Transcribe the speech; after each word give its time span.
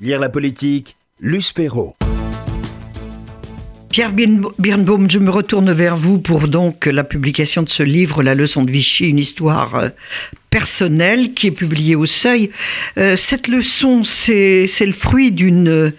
Lire 0.00 0.18
la 0.18 0.28
politique, 0.28 0.96
Luce 1.20 1.52
Perrault. 1.52 1.94
Pierre 3.90 4.10
Birnbaum, 4.10 5.08
je 5.08 5.20
me 5.20 5.30
retourne 5.30 5.70
vers 5.70 5.96
vous 5.96 6.18
pour 6.18 6.48
donc 6.48 6.86
la 6.86 7.04
publication 7.04 7.62
de 7.62 7.68
ce 7.68 7.84
livre, 7.84 8.24
La 8.24 8.34
leçon 8.34 8.64
de 8.64 8.72
Vichy, 8.72 9.08
une 9.08 9.20
histoire 9.20 9.76
euh, 9.76 9.88
personnelle 10.50 11.32
qui 11.32 11.46
est 11.46 11.52
publiée 11.52 11.94
au 11.94 12.06
Seuil. 12.06 12.50
Euh, 12.98 13.14
cette 13.14 13.46
leçon, 13.46 14.02
c'est 14.02 14.66
le 14.80 14.92
fruit 14.92 15.30
d'une 15.30 15.92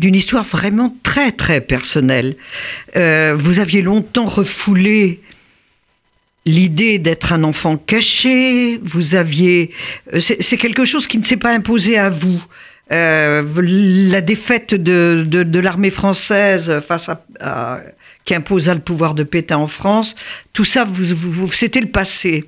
d'une 0.00 0.14
histoire 0.16 0.44
vraiment 0.44 0.96
très 1.04 1.30
très 1.30 1.60
personnelle. 1.60 2.34
Euh, 2.96 3.36
vous 3.38 3.60
aviez 3.60 3.82
longtemps 3.82 4.26
refoulé 4.26 5.20
l'idée 6.44 6.98
d'être 6.98 7.32
un 7.32 7.44
enfant 7.44 7.76
caché, 7.76 8.80
vous 8.82 9.14
aviez... 9.14 9.70
C'est 10.18 10.56
quelque 10.56 10.84
chose 10.84 11.06
qui 11.06 11.18
ne 11.18 11.24
s'est 11.24 11.36
pas 11.36 11.52
imposé 11.52 11.98
à 11.98 12.10
vous. 12.10 12.42
Euh, 12.90 13.42
la 13.62 14.22
défaite 14.22 14.74
de, 14.74 15.58
l'armée 15.60 15.90
française 15.90 16.80
face 16.80 17.10
à, 17.40 17.82
qui 18.24 18.34
imposa 18.34 18.74
le 18.74 18.80
pouvoir 18.80 19.14
de 19.14 19.24
Pétain 19.24 19.58
en 19.58 19.66
France, 19.66 20.16
tout 20.52 20.64
ça, 20.64 20.86
c'était 21.52 21.80
le 21.80 21.90
passé. 21.90 22.46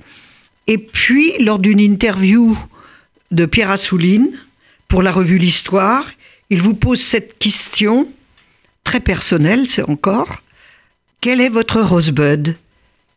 Et 0.66 0.78
puis, 0.78 1.32
lors 1.40 1.58
d'une 1.58 1.80
interview 1.80 2.56
de 3.30 3.46
Pierre 3.46 3.70
Assouline 3.70 4.30
pour 4.88 5.02
la 5.02 5.12
revue 5.12 5.38
L'Histoire, 5.38 6.10
il 6.48 6.62
vous 6.62 6.74
pose 6.74 7.00
cette 7.00 7.38
question 7.38 8.08
très 8.82 9.00
personnelle, 9.00 9.68
c'est 9.68 9.88
encore. 9.88 10.42
Quel 11.20 11.40
est 11.40 11.48
votre 11.48 11.80
rosebud? 11.80 12.56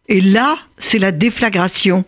Et 0.10 0.20
là, 0.20 0.58
c'est 0.78 1.00
la 1.00 1.12
déflagration 1.12 2.04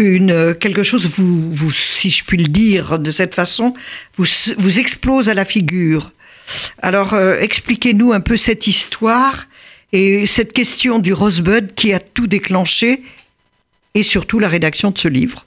une, 0.00 0.30
euh, 0.30 0.54
quelque 0.54 0.82
chose, 0.82 1.06
vous, 1.06 1.54
vous, 1.54 1.70
si 1.70 2.10
je 2.10 2.24
puis 2.24 2.38
le 2.38 2.48
dire 2.48 2.98
de 2.98 3.10
cette 3.10 3.34
façon, 3.34 3.74
vous, 4.16 4.26
vous 4.58 4.78
explose 4.78 5.28
à 5.28 5.34
la 5.34 5.44
figure. 5.44 6.12
Alors, 6.82 7.14
euh, 7.14 7.38
expliquez-nous 7.40 8.12
un 8.12 8.20
peu 8.20 8.36
cette 8.36 8.66
histoire 8.66 9.46
et 9.92 10.26
cette 10.26 10.52
question 10.52 10.98
du 10.98 11.12
Rosebud 11.12 11.74
qui 11.74 11.92
a 11.92 12.00
tout 12.00 12.26
déclenché 12.26 13.02
et 13.94 14.02
surtout 14.02 14.38
la 14.38 14.48
rédaction 14.48 14.90
de 14.90 14.98
ce 14.98 15.08
livre. 15.08 15.46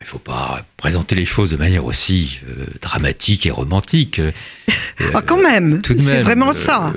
Il 0.00 0.04
ne 0.04 0.08
faut 0.08 0.18
pas 0.18 0.64
présenter 0.78 1.14
les 1.14 1.26
choses 1.26 1.50
de 1.50 1.56
manière 1.56 1.84
aussi 1.84 2.40
euh, 2.48 2.64
dramatique 2.80 3.44
et 3.44 3.50
romantique. 3.50 4.20
ah, 5.14 5.22
quand 5.22 5.42
même, 5.42 5.80
c'est 5.84 6.22
vraiment 6.22 6.54
ça. 6.54 6.94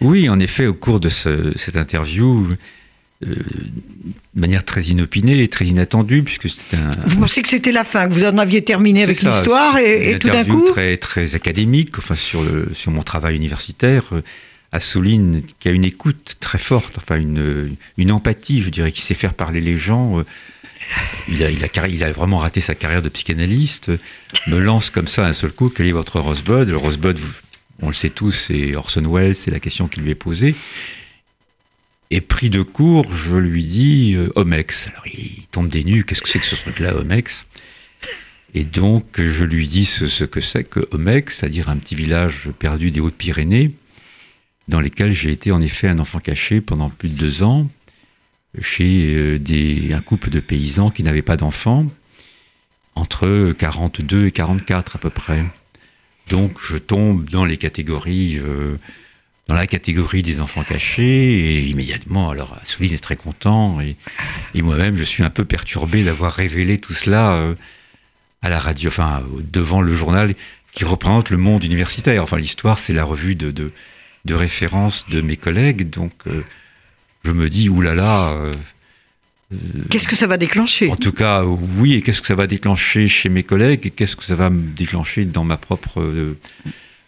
oui, 0.00 0.28
en 0.28 0.40
effet, 0.40 0.66
au 0.66 0.74
cours 0.74 0.98
de 0.98 1.08
cette 1.08 1.76
interview, 1.76 2.48
de 3.20 3.36
manière 4.34 4.64
très 4.64 4.82
inopinée 4.82 5.42
et 5.42 5.48
très 5.48 5.66
inattendue, 5.66 6.22
puisque 6.22 6.48
c'était 6.48 6.76
un. 6.76 6.90
Vous 7.06 7.20
pensez 7.20 7.42
que 7.42 7.48
c'était 7.48 7.72
la 7.72 7.84
fin, 7.84 8.08
que 8.08 8.14
vous 8.14 8.24
en 8.24 8.38
aviez 8.38 8.62
terminé 8.62 9.02
avec 9.02 9.20
l'histoire 9.20 9.76
et, 9.78 10.18
tout 10.18 10.28
d'un 10.28 10.44
coup. 10.44 10.70
Très, 10.70 10.96
très 10.96 11.34
académique, 11.34 11.98
enfin, 11.98 12.14
sur, 12.14 12.42
le, 12.42 12.70
sur 12.74 12.90
mon 12.90 13.02
travail 13.02 13.36
universitaire. 13.36 14.04
Euh, 14.12 14.22
Assouline, 14.72 15.42
qui 15.58 15.68
a 15.68 15.72
une 15.72 15.84
écoute 15.84 16.36
très 16.38 16.58
forte, 16.58 16.96
enfin, 16.98 17.18
une, 17.18 17.74
une 17.98 18.12
empathie, 18.12 18.62
je 18.62 18.70
dirais, 18.70 18.92
qui 18.92 19.02
sait 19.02 19.14
faire 19.14 19.34
parler 19.34 19.60
les 19.60 19.76
gens. 19.76 20.20
Euh, 20.20 20.24
il 21.28 21.42
a, 21.42 21.50
il, 21.50 21.64
a, 21.64 21.88
il 21.88 22.04
a 22.04 22.12
vraiment 22.12 22.38
raté 22.38 22.60
sa 22.60 22.74
carrière 22.74 23.02
de 23.02 23.08
psychanalyste, 23.08 23.90
me 24.46 24.58
lance 24.58 24.90
comme 24.90 25.08
ça 25.08 25.26
un 25.26 25.32
seul 25.32 25.50
coup, 25.50 25.68
quel 25.68 25.86
est 25.86 25.92
votre 25.92 26.20
Rosebud? 26.20 26.68
Le 26.68 26.76
Rosebud, 26.76 27.18
on 27.82 27.88
le 27.88 27.94
sait 27.94 28.10
tous, 28.10 28.32
c'est 28.32 28.74
Orson 28.76 29.02
Welles, 29.12 29.34
c'est 29.34 29.50
la 29.50 29.60
question 29.60 29.88
qui 29.88 30.00
lui 30.00 30.10
est 30.10 30.16
posée. 30.16 30.54
Et 32.12 32.20
pris 32.20 32.50
de 32.50 32.62
court, 32.62 33.12
je 33.12 33.36
lui 33.36 33.64
dis 33.64 34.14
euh, 34.16 34.32
Omex. 34.34 34.88
Alors 34.88 35.06
il 35.06 35.46
tombe 35.52 35.68
des 35.68 35.84
nues, 35.84 36.04
qu'est-ce 36.04 36.22
que 36.22 36.28
c'est 36.28 36.40
que 36.40 36.46
ce 36.46 36.56
truc-là, 36.56 36.96
Omex? 36.96 37.46
Et 38.54 38.64
donc 38.64 39.20
je 39.20 39.44
lui 39.44 39.68
dis 39.68 39.84
ce, 39.84 40.24
que 40.24 40.40
c'est 40.40 40.64
que 40.64 40.80
Omex, 40.90 41.38
c'est-à-dire 41.38 41.68
un 41.68 41.76
petit 41.76 41.94
village 41.94 42.48
perdu 42.58 42.90
des 42.90 42.98
Hautes-Pyrénées, 42.98 43.72
dans 44.66 44.80
lesquels 44.80 45.12
j'ai 45.12 45.30
été 45.30 45.52
en 45.52 45.60
effet 45.60 45.86
un 45.86 46.00
enfant 46.00 46.18
caché 46.18 46.60
pendant 46.60 46.90
plus 46.90 47.10
de 47.10 47.16
deux 47.16 47.42
ans, 47.44 47.70
chez 48.60 49.14
euh, 49.14 49.94
un 49.94 50.00
couple 50.00 50.30
de 50.30 50.40
paysans 50.40 50.90
qui 50.90 51.04
n'avaient 51.04 51.22
pas 51.22 51.36
d'enfants, 51.36 51.86
entre 52.96 53.52
42 53.56 54.26
et 54.26 54.32
44 54.32 54.96
à 54.96 54.98
peu 54.98 55.10
près. 55.10 55.44
Donc 56.28 56.58
je 56.60 56.76
tombe 56.76 57.30
dans 57.30 57.44
les 57.44 57.56
catégories 57.56 58.38
euh, 58.38 58.76
dans 59.50 59.56
la 59.56 59.66
catégorie 59.66 60.22
des 60.22 60.40
enfants 60.40 60.62
cachés, 60.62 61.02
et 61.56 61.60
immédiatement, 61.64 62.30
alors 62.30 62.56
Souline 62.62 62.94
est 62.94 63.02
très 63.02 63.16
content, 63.16 63.80
et, 63.80 63.96
moi-même, 64.62 64.96
je 64.96 65.02
suis 65.02 65.24
un 65.24 65.30
peu 65.30 65.44
perturbé 65.44 66.04
d'avoir 66.04 66.32
révélé 66.32 66.78
tout 66.78 66.92
cela 66.92 67.32
euh, 67.32 67.56
à 68.42 68.48
la 68.48 68.60
radio, 68.60 68.88
enfin, 68.88 69.24
devant 69.52 69.80
le 69.80 69.92
journal 69.92 70.34
qui 70.72 70.84
représente 70.84 71.30
le 71.30 71.36
monde 71.36 71.64
universitaire. 71.64 72.22
Enfin, 72.22 72.36
l'histoire, 72.36 72.78
c'est 72.78 72.92
la 72.92 73.02
revue 73.02 73.34
de, 73.34 73.50
de, 73.50 74.34
référence 74.34 75.04
de 75.08 75.20
mes 75.20 75.36
collègues, 75.36 75.90
donc 75.90 76.12
euh, 76.28 76.44
je 77.24 77.32
me 77.32 77.48
dis, 77.50 77.68
oulala. 77.68 78.30
Euh, 78.30 78.54
qu'est-ce 79.90 80.06
que 80.06 80.14
ça 80.14 80.28
va 80.28 80.36
déclencher? 80.36 80.90
En 80.90 80.96
tout 80.96 81.10
cas, 81.10 81.42
oui, 81.42 81.94
et 81.94 82.02
qu'est-ce 82.02 82.20
que 82.20 82.28
ça 82.28 82.36
va 82.36 82.46
déclencher 82.46 83.08
chez 83.08 83.28
mes 83.28 83.42
collègues, 83.42 83.84
et 83.84 83.90
qu'est-ce 83.90 84.14
que 84.14 84.24
ça 84.24 84.36
va 84.36 84.48
me 84.48 84.70
déclencher 84.76 85.24
dans 85.24 85.42
ma 85.42 85.56
propre 85.56 86.36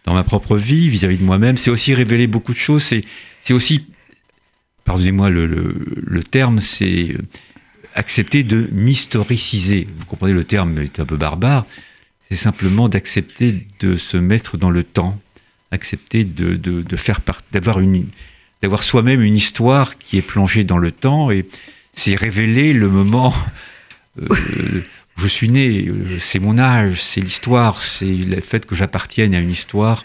dans 0.04 0.14
ma 0.14 0.24
propre 0.24 0.56
vie, 0.56 0.88
vis-à-vis 0.88 1.18
de 1.18 1.24
moi-même. 1.24 1.56
C'est 1.56 1.70
aussi 1.70 1.94
révéler 1.94 2.26
beaucoup 2.26 2.52
de 2.52 2.58
choses. 2.58 2.82
C'est 2.82 3.52
aussi, 3.52 3.86
pardonnez-moi 4.84 5.30
le, 5.30 5.46
le, 5.46 6.22
terme, 6.22 6.60
c'est 6.60 7.16
accepter 7.94 8.42
de 8.42 8.68
m'historiciser. 8.72 9.86
Vous 9.98 10.06
comprenez, 10.06 10.32
le 10.32 10.44
terme 10.44 10.78
est 10.78 11.00
un 11.00 11.04
peu 11.04 11.16
barbare. 11.16 11.66
C'est 12.30 12.36
simplement 12.36 12.88
d'accepter 12.88 13.66
de 13.80 13.96
se 13.96 14.16
mettre 14.16 14.56
dans 14.56 14.70
le 14.70 14.82
temps, 14.84 15.20
accepter 15.70 16.24
de, 16.24 16.56
de, 16.56 16.82
de 16.82 16.96
faire 16.96 17.20
d'avoir 17.52 17.80
une, 17.80 18.06
d'avoir 18.62 18.82
soi-même 18.82 19.20
une 19.20 19.36
histoire 19.36 19.98
qui 19.98 20.16
est 20.16 20.22
plongée 20.22 20.64
dans 20.64 20.78
le 20.78 20.92
temps 20.92 21.30
et 21.30 21.46
c'est 21.92 22.14
révéler 22.14 22.72
le 22.72 22.88
moment 22.88 23.34
euh, 24.20 24.34
je 25.16 25.26
suis 25.26 25.48
né, 25.48 25.86
euh, 25.86 26.18
c'est 26.18 26.38
mon 26.38 26.58
âge, 26.58 27.02
c'est 27.02 27.20
l'histoire, 27.20 27.82
c'est 27.82 28.06
le 28.06 28.40
fait 28.40 28.66
que 28.66 28.74
j'appartienne 28.74 29.34
à 29.34 29.40
une 29.40 29.50
histoire. 29.50 30.04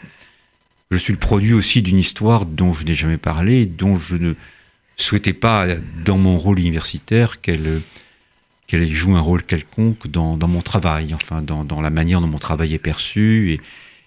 Je 0.91 0.97
suis 0.97 1.13
le 1.13 1.19
produit 1.19 1.53
aussi 1.53 1.81
d'une 1.81 1.97
histoire 1.97 2.45
dont 2.45 2.73
je 2.73 2.84
n'ai 2.84 2.94
jamais 2.94 3.18
parlé, 3.18 3.66
dont 3.66 4.00
je 4.00 4.16
ne 4.16 4.34
souhaitais 4.95 5.34
pas, 5.34 5.68
dans 6.06 6.18
mon 6.18 6.38
rôle 6.38 6.59
universitaire, 6.59 7.41
qu'elle 7.41 7.81
qu'elle 8.68 8.91
joue 8.91 9.16
un 9.16 9.22
rôle 9.22 9.44
quelconque 9.44 10.07
dans, 10.07 10.35
mon 10.35 10.62
travail, 10.62 11.13
enfin, 11.13 11.41
dans, 11.41 11.63
dans, 11.63 11.79
la 11.79 11.89
manière 11.89 12.19
dont 12.19 12.28
mon 12.28 12.38
travail 12.38 12.74
est 12.74 12.79
perçu 12.79 13.51
et, 13.53 13.62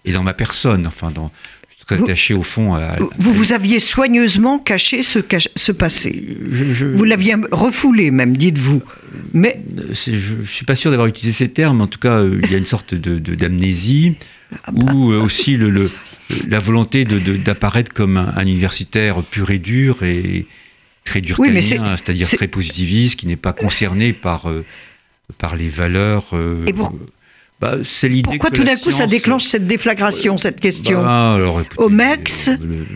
et 0.05 0.11
dans 0.13 0.21
ma 0.21 0.35
personne, 0.35 0.85
enfin, 0.85 1.09
dans, 1.09 1.31
attaché 1.89 2.33
au 2.33 2.43
fond 2.43 2.75
à, 2.75 2.97
Vous 3.17 3.33
vous 3.33 3.53
aviez 3.53 3.79
soigneusement 3.79 4.59
caché 4.59 5.03
ce, 5.03 5.19
ce 5.55 5.71
passé. 5.71 6.37
Vous 6.41 7.03
l'aviez 7.03 7.35
refoulé 7.51 8.11
même, 8.11 8.37
dites-vous. 8.37 8.81
Mais 9.33 9.61
je, 9.91 10.35
ne 10.35 10.45
suis 10.45 10.65
pas 10.65 10.75
sûr 10.75 10.91
d'avoir 10.91 11.07
utilisé 11.07 11.33
ces 11.45 11.49
termes. 11.49 11.81
En 11.81 11.87
tout 11.87 11.99
cas, 11.99 12.19
euh, 12.19 12.39
il 12.43 12.51
y 12.51 12.55
a 12.55 12.57
une 12.57 12.65
sorte 12.65 12.93
de 12.93 13.19
d'amnésie 13.35 14.15
ah 14.65 14.71
bah. 14.71 14.93
ou 14.93 15.11
euh, 15.11 15.21
aussi 15.21 15.57
le, 15.57 15.91
la 16.47 16.59
volonté 16.59 17.05
d'apparaître 17.05 17.93
comme 17.93 18.17
un, 18.17 18.41
universitaire 18.41 19.23
pur 19.23 19.51
et 19.51 19.59
dur 19.59 20.03
et 20.03 20.45
très 21.03 21.21
dur, 21.21 21.39
oui, 21.39 21.49
c'est-à-dire 21.61 22.29
très 22.29 22.47
positiviste, 22.47 23.19
qui 23.19 23.27
n'est 23.27 23.35
pas 23.35 23.53
concerné 23.53 24.13
par 24.13 24.49
euh, 24.49 24.63
par 25.37 25.55
les 25.55 25.69
valeurs. 25.69 26.29
et 26.67 26.73
pour 26.73 26.93
bah, 27.61 27.77
Pourquoi 28.23 28.49
tout 28.49 28.63
d'un 28.63 28.75
coup 28.75 28.91
ça 28.91 29.05
déclenche 29.05 29.43
cette 29.43 29.67
déflagration, 29.67 30.37
cette 30.37 30.59
question? 30.59 31.03
bah, 31.03 31.37
Au 31.77 31.89
MEX 31.89 32.49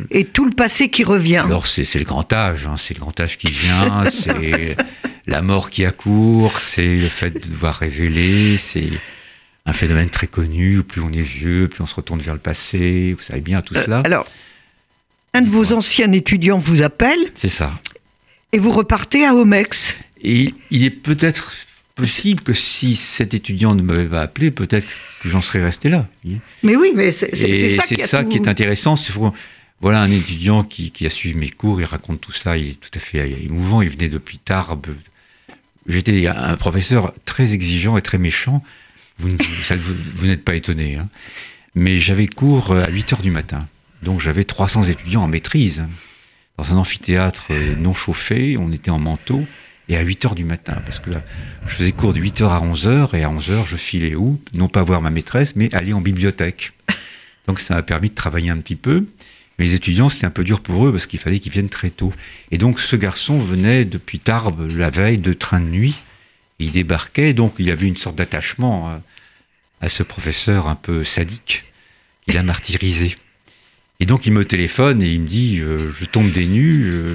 et 0.10 0.26
tout 0.26 0.46
le 0.46 0.52
passé 0.52 0.90
qui 0.90 1.04
revient. 1.04 1.44
Alors 1.46 1.68
c'est 1.68 2.00
le 2.00 2.04
grand 2.04 2.32
âge, 2.34 2.66
hein, 2.66 2.76
c'est 2.78 2.96
le 2.96 3.00
grand 3.00 3.18
âge 3.20 3.38
qui 3.38 3.52
vient, 3.52 4.04
c'est 4.10 4.76
la 5.28 5.42
mort 5.42 5.70
qui 5.70 5.86
accourt, 5.86 6.60
c'est 6.60 6.96
le 6.98 7.08
fait 7.08 7.30
de 7.30 7.48
devoir 7.48 7.76
révéler, 7.76 8.58
c'est 8.58 8.90
un 9.68 9.74
phénomène 9.74 10.10
très 10.10 10.28
connu, 10.28 10.82
plus 10.84 11.02
on 11.02 11.12
est 11.12 11.22
vieux, 11.22 11.68
plus 11.68 11.84
on 11.84 11.88
se 11.88 11.96
retourne 11.96 12.20
vers 12.20 12.34
le 12.34 12.40
passé, 12.40 13.14
vous 13.18 13.24
savez 13.24 13.42
bien 13.42 13.62
tout 13.62 13.76
euh, 13.76 13.84
cela. 13.84 14.02
alors, 14.04 14.26
un 15.34 15.42
de 15.42 15.50
vos 15.50 15.74
anciens 15.74 16.12
étudiants 16.12 16.58
vous 16.58 16.82
appelle. 16.82 17.20
C'est 17.36 17.50
ça. 17.50 17.74
Et 18.54 18.58
vous 18.58 18.72
repartez 18.72 19.26
à 19.26 19.36
Omex. 19.36 19.98
Et 20.24 20.54
il 20.72 20.86
est 20.86 20.90
peut-être 20.90 21.52
possible 21.96 22.44
que 22.44 22.54
si 22.54 22.96
cet 22.96 23.34
étudiant 23.34 23.74
ne 23.74 23.82
m'avait 23.82 24.06
pas 24.06 24.22
appelé, 24.22 24.52
peut-être 24.52 24.88
que 25.22 25.30
j'en 25.30 25.42
serais 25.42 25.64
resté 25.64 25.90
là. 25.90 26.08
Mais 26.62 26.76
oui, 26.76 26.92
mais 26.94 27.12
c'est 27.12 27.34
ça, 27.36 27.84
qui, 27.84 28.02
ça 28.02 28.24
qui, 28.24 28.38
est 28.38 28.48
intéressant. 28.48 28.96
Voilà 29.82 30.02
un 30.02 30.12
étudiant 30.12 30.64
qui, 30.64 31.06
a 31.06 31.10
suivi 31.10 31.38
mes 31.38 31.50
cours, 31.50 31.82
il 31.82 31.86
raconte 31.86 32.22
tout 32.22 32.32
ça, 32.32 32.58
il 32.58 32.72
est 32.72 32.80
tout 32.80 32.92
à 32.94 33.00
fait 33.00 33.30
émouvant, 33.44 33.82
il 33.82 33.90
venait 33.90 34.10
depuis 34.10 34.38
Tarbes. 34.38 34.88
J'étais 35.88 36.28
un 36.28 36.58
professeur 36.58 37.14
très 37.26 37.54
exigeant 37.54 37.98
et 37.98 38.02
très 38.02 38.18
méchant. 38.18 38.64
Vous, 39.20 39.30
vous, 40.16 40.28
n'êtes 40.28 40.44
pas 40.44 40.56
étonné. 40.56 40.96
Hein. 40.96 41.08
Mais 41.76 42.00
j'avais 42.00 42.28
cours 42.28 42.74
à 42.74 42.90
8 42.90 43.14
heures 43.14 43.22
du 43.22 43.32
matin. 43.32 43.68
Donc 44.02 44.20
j'avais 44.20 44.44
300 44.44 44.84
étudiants 44.84 45.24
en 45.24 45.28
maîtrise. 45.28 45.86
Dans 46.58 46.74
un 46.74 46.78
amphithéâtre 46.78 47.52
non 47.78 47.94
chauffé, 47.94 48.58
on 48.58 48.72
était 48.72 48.92
en 48.92 49.00
manteau 49.00 49.46
et 49.90 49.98
à 49.98 50.02
8 50.02 50.26
heures 50.26 50.36
du 50.36 50.44
matin, 50.44 50.82
parce 50.86 51.00
que 51.00 51.12
je 51.66 51.76
faisais 51.76 51.92
cours 51.92 52.14
de 52.14 52.20
8 52.20 52.42
heures 52.42 52.54
à 52.54 52.62
11 52.62 52.88
heures, 52.88 53.16
et 53.16 53.24
à 53.24 53.30
11 53.30 53.50
heures, 53.52 53.68
je 53.68 53.76
filais 53.76 54.16
où? 54.16 54.42
Non 54.54 54.68
pas 54.68 54.84
voir 54.84 55.02
ma 55.02 55.12
maîtresse, 55.12 55.56
mais 55.56 55.74
aller 55.74 55.94
en 55.94 56.02
bibliothèque. 56.02 56.74
Donc 57.48 57.60
ça 57.60 57.76
m'a 57.76 57.84
permis 57.84 58.10
de 58.10 58.16
travailler 58.16 58.50
un 58.50 58.58
petit 58.58 58.76
peu. 58.76 59.06
Mais 59.58 59.66
les 59.66 59.76
étudiants, 59.76 60.10
c'était 60.10 60.26
un 60.26 60.32
peu 60.32 60.44
dur 60.44 60.62
pour 60.62 60.86
eux 60.86 60.92
parce 60.92 61.06
qu'il 61.06 61.20
fallait 61.20 61.40
qu'ils 61.40 61.52
viennent 61.52 61.70
très 61.70 61.90
tôt. 61.90 62.14
Et 62.52 62.58
donc 62.58 62.80
ce 62.80 62.96
garçon 62.96 63.40
venait 63.40 63.86
depuis 63.86 64.20
Tarbes 64.20 64.70
la 64.76 64.90
veille 64.90 65.18
de 65.18 65.34
train 65.34 65.62
de 65.62 65.68
nuit. 65.68 65.96
Il 66.60 66.72
débarquait, 66.72 67.34
donc 67.34 67.56
il 67.60 67.66
y 67.66 67.72
avait 67.72 67.88
une 67.88 67.96
sorte 67.96 68.16
d'attachement 68.16 68.90
à, 68.90 69.02
à, 69.82 69.90
ce 69.90 70.04
professeur 70.04 70.68
un 70.68 70.76
peu 70.76 71.04
sadique 71.04 71.66
qu'il 72.26 72.38
a 72.38 72.44
martyrisé. 72.44 73.16
Et 74.00 74.06
donc 74.06 74.26
il 74.26 74.34
me 74.34 74.44
téléphone 74.44 75.02
et 75.02 75.14
il 75.14 75.22
me 75.22 75.28
dit 75.28 75.60
euh, 75.62 75.90
Je 75.98 76.06
tombe 76.06 76.32
des 76.32 76.48
nues, 76.48 76.88
euh, 76.88 77.14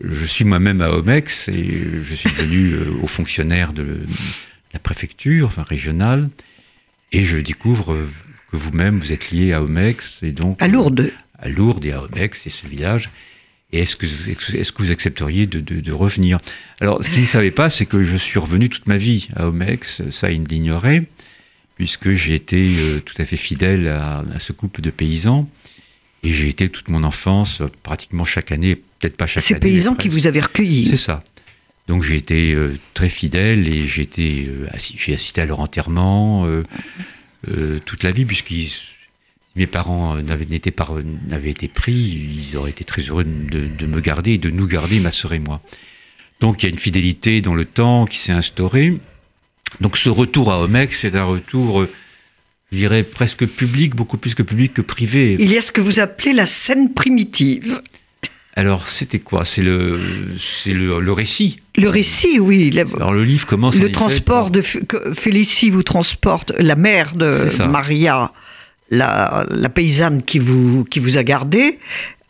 je 0.00 0.26
suis 0.26 0.44
moi-même 0.44 0.80
à 0.80 0.90
Omex 0.90 1.48
et 1.48 1.80
je 2.02 2.14
suis 2.14 2.30
devenu 2.30 2.72
euh, 2.72 2.90
au 3.02 3.06
fonctionnaire 3.06 3.72
de 3.72 4.00
la 4.72 4.78
préfecture, 4.78 5.46
enfin 5.46 5.62
régionale, 5.62 6.28
et 7.12 7.22
je 7.24 7.38
découvre 7.38 7.96
que 8.50 8.56
vous-même 8.56 8.98
vous 8.98 9.12
êtes 9.12 9.30
lié 9.30 9.52
à 9.52 9.62
Omex 9.62 10.18
et 10.22 10.32
donc. 10.32 10.60
À 10.60 10.68
Lourdes 10.68 11.12
à 11.38 11.48
Lourdes 11.48 11.84
et 11.84 11.92
à 11.92 12.02
Omex 12.02 12.46
et 12.46 12.50
ce 12.50 12.66
village. 12.66 13.10
Et 13.72 13.80
est-ce 13.80 13.96
que, 13.96 14.06
est 14.06 14.72
que 14.72 14.82
vous 14.82 14.90
accepteriez 14.90 15.46
de, 15.46 15.60
de, 15.60 15.80
de 15.80 15.92
revenir? 15.92 16.38
Alors, 16.80 17.02
ce 17.02 17.10
qu'il 17.10 17.22
ne 17.22 17.26
savait 17.26 17.50
pas, 17.50 17.70
c'est 17.70 17.86
que 17.86 18.02
je 18.02 18.16
suis 18.16 18.38
revenu 18.38 18.68
toute 18.68 18.86
ma 18.86 18.96
vie 18.96 19.28
à 19.34 19.48
Omex, 19.48 20.02
ça 20.10 20.30
il 20.30 20.44
l'ignorait, 20.44 21.04
puisque 21.76 22.12
j'ai 22.12 22.34
été 22.34 22.72
euh, 22.78 23.00
tout 23.00 23.20
à 23.20 23.24
fait 23.24 23.36
fidèle 23.36 23.88
à, 23.88 24.24
à, 24.34 24.38
ce 24.40 24.52
couple 24.52 24.80
de 24.80 24.90
paysans. 24.90 25.50
Et 26.24 26.32
j'ai 26.32 26.48
été 26.48 26.68
toute 26.70 26.88
mon 26.88 27.04
enfance, 27.04 27.62
pratiquement 27.82 28.24
chaque 28.24 28.50
année, 28.50 28.76
peut-être 28.76 29.16
pas 29.16 29.26
chaque 29.26 29.42
Ces 29.42 29.54
année. 29.54 29.60
Ces 29.62 29.68
paysans 29.68 29.94
qui 29.94 30.08
vous 30.08 30.26
avaient 30.26 30.40
recueillis. 30.40 30.86
C'est 30.86 30.96
ça. 30.96 31.22
Donc 31.86 32.02
j'ai 32.02 32.16
été 32.16 32.54
euh, 32.54 32.78
très 32.94 33.10
fidèle 33.10 33.68
et 33.68 33.86
j'ai 33.86 34.08
euh, 34.18 34.66
assi 34.72 34.96
assisté 35.12 35.42
à 35.42 35.44
leur 35.44 35.60
enterrement 35.60 36.46
euh, 36.46 37.78
toute 37.84 38.02
la 38.02 38.10
vie, 38.10 38.24
puisqu'ils 38.24 38.70
mes 39.54 39.66
parents 39.66 40.16
n'avaient 40.16 40.44
été, 40.44 40.72
été 41.46 41.68
pris, 41.68 41.92
ils 41.92 42.56
auraient 42.56 42.70
été 42.70 42.84
très 42.84 43.02
heureux 43.02 43.24
de, 43.24 43.66
de, 43.66 43.86
me 43.86 44.00
garder 44.00 44.32
et 44.32 44.38
de 44.38 44.50
nous 44.50 44.66
garder, 44.66 44.98
ma 44.98 45.12
sœur 45.12 45.34
et 45.34 45.38
moi. 45.38 45.60
Donc 46.40 46.62
il 46.62 46.66
y 46.66 46.68
a 46.68 46.70
une 46.70 46.78
fidélité 46.78 47.40
dans 47.40 47.54
le 47.54 47.64
temps 47.64 48.06
qui 48.06 48.18
s'est 48.18 48.32
instaurée. 48.32 48.98
Donc 49.80 49.96
ce 49.96 50.08
retour 50.08 50.50
à 50.50 50.60
Omex, 50.62 50.98
c'est 50.98 51.14
un 51.14 51.24
retour, 51.24 51.86
je 52.74 52.78
dirais, 52.78 53.04
presque 53.04 53.46
public, 53.46 53.94
beaucoup 53.94 54.16
plus 54.16 54.34
que 54.34 54.42
public 54.42 54.74
que 54.74 54.82
privé. 54.82 55.36
Il 55.38 55.52
y 55.52 55.56
a 55.56 55.62
ce 55.62 55.70
que 55.70 55.80
vous 55.80 56.00
appelez 56.00 56.32
la 56.32 56.46
scène 56.46 56.92
primitive. 56.92 57.80
Alors, 58.56 58.88
c'était 58.88 59.20
quoi? 59.20 59.44
C'est 59.44 59.62
le, 59.62 60.00
c'est 60.38 60.72
le, 60.72 60.98
le, 60.98 61.12
récit. 61.12 61.60
Le 61.76 61.88
récit, 61.88 62.40
oui. 62.40 62.76
Alors, 62.96 63.12
le 63.12 63.22
livre 63.22 63.46
commence. 63.46 63.76
Le 63.76 63.92
transport 63.92 64.50
de 64.50 64.60
Félicie 64.60 65.70
vous 65.70 65.84
transporte, 65.84 66.52
la 66.58 66.74
mère 66.74 67.14
de 67.14 67.46
Maria, 67.68 68.32
la, 68.90 69.46
la, 69.50 69.68
paysanne 69.68 70.22
qui 70.22 70.40
vous, 70.40 70.84
qui 70.84 70.98
vous 70.98 71.16
a 71.16 71.22
gardé 71.22 71.78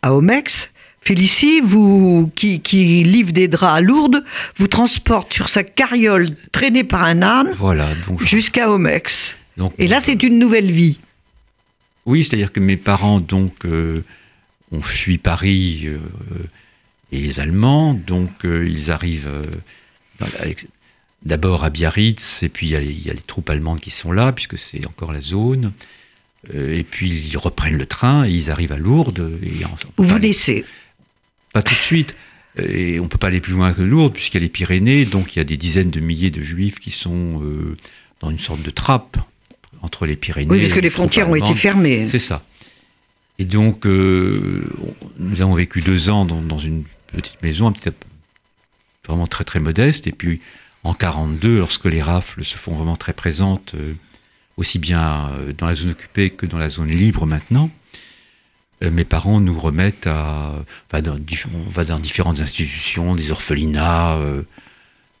à 0.03 0.13
Omex. 0.13 0.69
Félicie, 1.01 1.59
vous, 1.63 2.31
qui, 2.35 2.61
qui, 2.61 3.03
livre 3.03 3.31
des 3.31 3.47
draps 3.47 3.77
à 3.77 3.81
Lourdes, 3.81 4.23
vous 4.57 4.67
transporte 4.67 5.33
sur 5.33 5.49
sa 5.49 5.63
carriole 5.63 6.29
traînée 6.51 6.83
par 6.83 7.03
un 7.03 7.23
âne 7.23 7.55
voilà, 7.57 7.89
jusqu'à 8.23 8.69
Omex. 8.71 9.37
Donc, 9.57 9.73
Et 9.77 9.87
là, 9.87 9.99
c'est 9.99 10.21
une 10.23 10.39
nouvelle 10.39 10.71
vie. 10.71 10.99
Oui, 12.05 12.23
c'est-à-dire 12.23 12.51
que 12.51 12.59
mes 12.59 12.77
parents, 12.77 13.19
donc, 13.19 13.65
euh, 13.65 14.03
ont 14.71 14.81
fui 14.81 15.17
Paris 15.17 15.83
euh, 15.85 15.97
et 17.11 17.19
les 17.19 17.39
Allemands, 17.39 17.93
donc 17.93 18.45
euh, 18.45 18.67
ils 18.67 18.91
arrivent 18.91 19.31
d'abord 21.23 21.63
à 21.63 21.69
Biarritz, 21.69 22.43
et 22.43 22.49
puis 22.49 22.67
il 22.67 22.91
y, 22.91 23.07
y, 23.07 23.09
a 23.09 23.13
les 23.13 23.21
troupes 23.21 23.49
allemandes 23.49 23.79
qui 23.79 23.91
sont 23.91 24.11
là, 24.11 24.31
puisque 24.31 24.57
c'est 24.57 24.85
encore 24.85 25.11
la 25.11 25.21
zone. 25.21 25.73
Et 26.53 26.83
puis 26.83 27.09
ils 27.09 27.37
reprennent 27.37 27.77
le 27.77 27.87
train 27.87 28.27
et 28.27 28.29
ils 28.29 28.51
arrivent 28.51 28.71
à 28.71 28.77
Lourdes. 28.77 29.31
Et 29.41 29.65
on, 29.65 30.03
Vous 30.03 30.17
laissez 30.19 30.63
Pas 31.53 31.63
tout 31.63 31.73
de 31.73 31.79
suite. 31.79 32.15
Et 32.57 32.99
on 32.99 33.07
peut 33.07 33.17
pas 33.17 33.27
aller 33.27 33.41
plus 33.41 33.53
loin 33.53 33.73
que 33.73 33.81
Lourdes, 33.81 34.13
puisqu'il 34.13 34.37
y 34.37 34.43
a 34.43 34.45
les 34.45 34.49
Pyrénées, 34.49 35.05
donc 35.05 35.35
il 35.35 35.39
y 35.39 35.41
a 35.41 35.45
des 35.45 35.57
dizaines 35.57 35.89
de 35.89 35.99
milliers 35.99 36.31
de 36.31 36.41
juifs 36.41 36.79
qui 36.79 36.91
sont 36.91 37.41
euh, 37.43 37.75
dans 38.21 38.29
une 38.29 38.39
sorte 38.39 38.61
de 38.61 38.69
trappe 38.69 39.17
entre 39.85 40.05
les 40.05 40.15
Pyrénées. 40.15 40.49
Oui, 40.49 40.59
parce 40.59 40.73
que 40.73 40.79
les 40.79 40.89
frontières 40.89 41.29
ont 41.29 41.35
été 41.35 41.53
fermées. 41.53 42.07
C'est 42.07 42.19
ça. 42.19 42.43
Et 43.39 43.45
donc, 43.45 43.85
euh, 43.85 44.65
nous 45.17 45.41
avons 45.41 45.53
vécu 45.53 45.81
deux 45.81 46.09
ans 46.09 46.25
dans, 46.25 46.41
dans 46.41 46.57
une 46.57 46.83
petite 47.07 47.41
maison, 47.43 47.67
un 47.67 47.71
petit, 47.71 47.89
vraiment 49.07 49.27
très 49.27 49.43
très 49.43 49.59
modeste. 49.59 50.07
Et 50.07 50.11
puis, 50.11 50.41
en 50.83 50.93
42, 50.93 51.59
lorsque 51.59 51.85
les 51.85 52.01
rafles 52.01 52.43
se 52.43 52.57
font 52.57 52.73
vraiment 52.73 52.95
très 52.95 53.13
présentes, 53.13 53.73
euh, 53.75 53.93
aussi 54.57 54.79
bien 54.79 55.31
dans 55.57 55.67
la 55.67 55.75
zone 55.75 55.91
occupée 55.91 56.29
que 56.29 56.45
dans 56.45 56.57
la 56.57 56.69
zone 56.69 56.89
libre 56.89 57.25
maintenant, 57.25 57.69
euh, 58.83 58.91
mes 58.91 59.05
parents 59.05 59.39
nous 59.39 59.57
remettent 59.59 60.07
à. 60.07 60.55
Enfin, 60.89 61.01
dans, 61.01 61.17
on 61.53 61.69
va 61.69 61.85
dans 61.85 61.99
différentes 61.99 62.41
institutions, 62.41 63.15
des 63.15 63.31
orphelinats, 63.31 64.15
euh, 64.15 64.43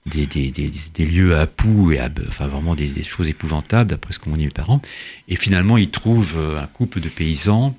des, 0.05 1.05
lieux 1.05 1.37
à 1.37 1.47
poux, 1.47 1.91
et 1.91 1.99
à, 1.99 2.09
enfin, 2.27 2.47
vraiment 2.47 2.75
des, 2.75 3.03
choses 3.03 3.27
épouvantables, 3.27 3.89
d'après 3.89 4.13
ce 4.13 4.19
qu'ont 4.19 4.33
dit 4.33 4.45
mes 4.45 4.51
parents. 4.51 4.81
Et 5.27 5.35
finalement, 5.35 5.77
ils 5.77 5.89
trouvent 5.89 6.37
un 6.37 6.67
couple 6.67 6.99
de 6.99 7.09
paysans 7.09 7.77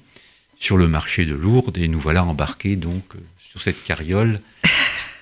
sur 0.58 0.76
le 0.76 0.88
marché 0.88 1.24
de 1.24 1.34
Lourdes, 1.34 1.78
et 1.78 1.88
nous 1.88 2.00
voilà 2.00 2.24
embarqués 2.24 2.76
donc 2.76 3.04
sur 3.38 3.60
cette 3.60 3.82
carriole 3.84 4.40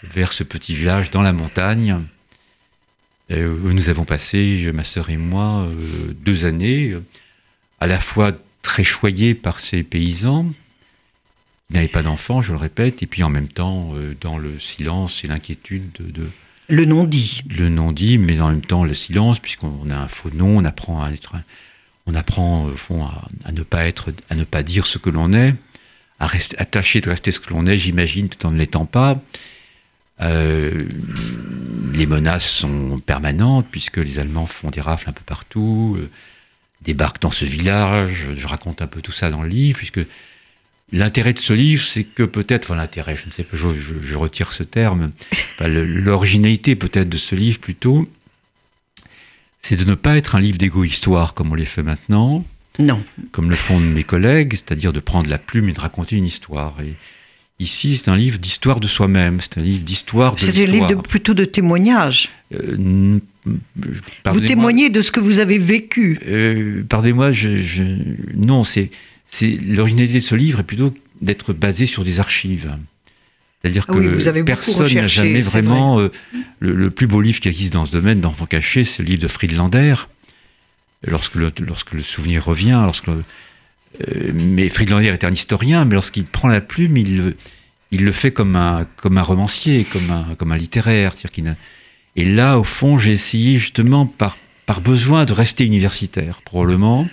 vers 0.02 0.32
ce 0.32 0.44
petit 0.44 0.74
village 0.74 1.10
dans 1.10 1.22
la 1.22 1.32
montagne 1.32 2.00
euh, 3.30 3.58
où 3.64 3.72
nous 3.72 3.88
avons 3.88 4.04
passé, 4.04 4.70
ma 4.74 4.84
sœur 4.84 5.08
et 5.08 5.16
moi, 5.16 5.62
euh, 5.62 6.12
deux 6.12 6.44
années, 6.44 6.90
euh, 6.90 7.02
à 7.80 7.86
la 7.86 7.98
fois 7.98 8.32
très 8.60 8.84
choyés 8.84 9.34
par 9.34 9.60
ces 9.60 9.82
paysans, 9.82 10.52
qui 11.68 11.74
n'avaient 11.74 11.88
pas 11.88 12.02
d'enfants, 12.02 12.42
je 12.42 12.52
le 12.52 12.58
répète, 12.58 13.02
et 13.02 13.06
puis 13.06 13.22
en 13.22 13.30
même 13.30 13.48
temps 13.48 13.94
dans 14.20 14.36
le 14.36 14.58
silence 14.58 15.24
et 15.24 15.28
l'inquiétude 15.28 15.90
de, 15.98 16.10
de 16.10 16.30
le 16.69 16.84
non-dit. 16.84 17.43
Le 17.49 17.69
non-dit, 17.69 18.19
mais 18.19 18.40
en 18.40 18.50
même 18.50 18.64
temps 18.64 18.84
le 18.84 18.94
silence, 18.94 19.38
puisqu'on 19.38 19.90
a 19.90 19.96
un 19.96 20.08
faux 20.08 20.31
nom, 20.31 20.58
on 20.58 20.64
apprend 20.64 21.02
à 21.02 21.11
être, 21.11 21.34
on 22.06 22.14
apprend 22.14 22.64
au 22.66 22.76
fond 22.76 23.05
à, 23.05 23.52
ne 23.52 23.62
pas 23.62 23.87
être, 23.87 24.12
à 24.31 24.34
ne 24.34 24.44
pas 24.44 24.62
dire 24.62 24.87
ce 24.87 24.99
que 24.99 25.11
l'on 25.11 25.32
est, 25.32 25.55
à 26.20 26.26
rester, 26.26 26.58
à 26.58 26.64
tâcher 26.64 27.00
de 27.00 27.11
rester 27.11 27.32
ce 27.32 27.40
que 27.40 27.50
l'on 27.50 27.66
est, 27.66 27.76
j'imagine, 27.76 28.28
tout 28.28 28.46
en 28.46 28.50
ne 28.50 28.58
l'étant 28.58 28.87
pas. 28.87 29.20
Euh, 30.20 30.78
les 31.93 32.06
menaces 32.06 32.49
sont 32.49 33.00
permanentes 33.05 33.67
puisque 33.70 33.96
les 33.96 34.19
Allemands 34.19 34.46
font 34.46 34.70
des 34.70 34.81
rafles 34.81 35.10
un 35.10 35.12
peu 35.12 35.25
partout, 35.26 35.96
euh, 35.99 36.08
débarquent 36.82 37.20
dans 37.20 37.31
ce 37.31 37.44
village. 37.44 38.28
Je 38.37 38.46
raconte 38.46 38.81
un 38.81 38.87
peu 38.87 39.02
tout 39.02 39.12
ça 39.12 39.31
dans 39.31 39.43
le 39.43 39.49
livre 39.49 39.78
puisque 39.78 40.00
l'intérêt 40.94 41.32
de 41.32 41.39
ce 41.39 41.53
livre, 41.53 41.84
c'est 41.84 42.05
que 42.05 42.22
peut-être, 42.22 42.67
enfin 42.67 42.77
l'intérêt, 42.77 43.17
je 43.17 43.27
ne 43.27 43.31
sais 43.31 43.43
pas, 43.43 43.56
je, 43.56 43.69
je, 43.74 43.94
je 44.03 44.15
retire 44.17 44.53
ce 44.53 44.63
terme, 44.63 45.10
enfin, 45.32 45.69
l'originalité 45.69 46.77
peut-être 46.77 47.08
de 47.08 47.17
ce 47.17 47.34
livre 47.34 47.58
plutôt, 47.58 48.08
c'est 49.60 49.77
de 49.77 49.84
ne 49.84 49.94
pas 49.94 50.17
être 50.17 50.34
un 50.34 50.41
livre 50.41 50.58
d'égo-histoire 50.58 51.34
comme 51.34 51.53
on 51.53 51.55
les 51.55 51.65
fait 51.65 51.82
maintenant. 51.82 52.44
Non. 52.79 53.03
Comme 53.32 53.51
le 53.51 53.56
font 53.56 53.79
mes 53.79 54.03
collègues, 54.03 54.55
c'est-à-dire 54.55 54.93
de 54.93 55.01
prendre 55.01 55.29
la 55.31 55.39
plume 55.39 55.69
et 55.69 55.72
de 55.72 55.81
raconter 55.81 56.17
une 56.17 56.27
histoire. 56.27 56.77
Et, 56.81 56.94
Ici, 57.60 57.96
c'est 57.96 58.10
un 58.10 58.17
livre 58.17 58.39
d'histoire 58.39 58.81
de 58.81 58.89
soi-même, 58.89 59.39
c'est 59.41 59.58
un 59.58 59.63
livre 59.63 59.84
d'histoire 59.84 60.34
de 60.34 60.41
C'est 60.41 60.60
un 60.60 60.67
livre 60.67 60.89
de, 60.89 60.96
plutôt 60.96 61.34
de 61.34 61.44
témoignage. 61.44 62.31
Euh, 62.53 63.20
vous 63.44 64.41
témoignez 64.41 64.91
de 64.91 65.01
ce 65.01 65.13
que 65.13 65.20
vous 65.20 65.39
avez 65.39 65.58
vécu. 65.58 66.19
Euh, 66.27 66.82
Pardonnez-moi, 66.89 67.31
je, 67.31 67.58
je, 67.58 67.84
non, 68.34 68.65
c'est 68.65 68.91
l'originalité 69.43 70.14
de 70.14 70.20
ce 70.20 70.34
livre 70.34 70.60
est 70.60 70.64
plutôt 70.64 70.94
d'être 71.20 71.52
basé 71.52 71.86
sur 71.86 72.04
des 72.04 72.20
archives. 72.20 72.76
C'est-à-dire 73.62 73.86
que 73.86 73.93
ah 74.26 74.31
oui, 74.32 74.43
personne 74.44 74.93
n'a 74.93 75.06
jamais 75.06 75.40
vraiment... 75.40 75.98
Euh, 75.98 76.12
le, 76.60 76.74
le, 76.74 76.90
plus 76.90 77.06
beau 77.06 77.20
livre 77.22 77.40
qui 77.40 77.48
existe 77.48 77.72
dans 77.72 77.86
ce 77.86 77.93
domaine, 77.93 78.20
d'enfants 78.20 78.46
cachés, 78.46 78.84
c'est 78.84 79.02
le 79.02 79.08
livre 79.08 79.22
de 79.22 79.28
Friedlander. 79.28 79.94
Lorsque 81.06 81.34
le, 81.34 81.50
lorsque 81.60 81.93
le 81.93 82.00
souvenir 82.00 82.44
revient, 82.44 82.81
lorsque 82.84 83.08
euh, 83.08 84.32
mais 84.34 84.69
Friedlander 84.69 85.08
est 85.08 85.24
un 85.24 85.32
historien, 85.32 85.84
mais 85.84 85.94
lorsqu'il 85.94 86.24
prend 86.24 86.48
la 86.48 86.60
plume, 86.60 86.96
il, 86.96 87.34
il 87.90 88.04
le 88.04 88.12
fait 88.12 88.32
comme 88.32 88.56
un, 88.56 88.86
comme 88.96 89.19
un 89.19 89.22
romancier, 89.22 89.84
comme 89.84 90.10
un, 90.10 90.34
comme 90.36 90.52
un 90.52 90.56
littéraire. 90.56 91.12
Et 92.16 92.24
là, 92.24 92.58
au 92.58 92.64
fond, 92.64 92.98
j'ai 92.98 93.12
essayé 93.12 93.58
justement, 93.58 94.06
par, 94.06 94.36
par 94.66 94.81
besoin 94.81 95.24
de 95.24 95.32
rester 95.32 95.64
universitaire, 95.64 96.40
probablement, 96.44 97.08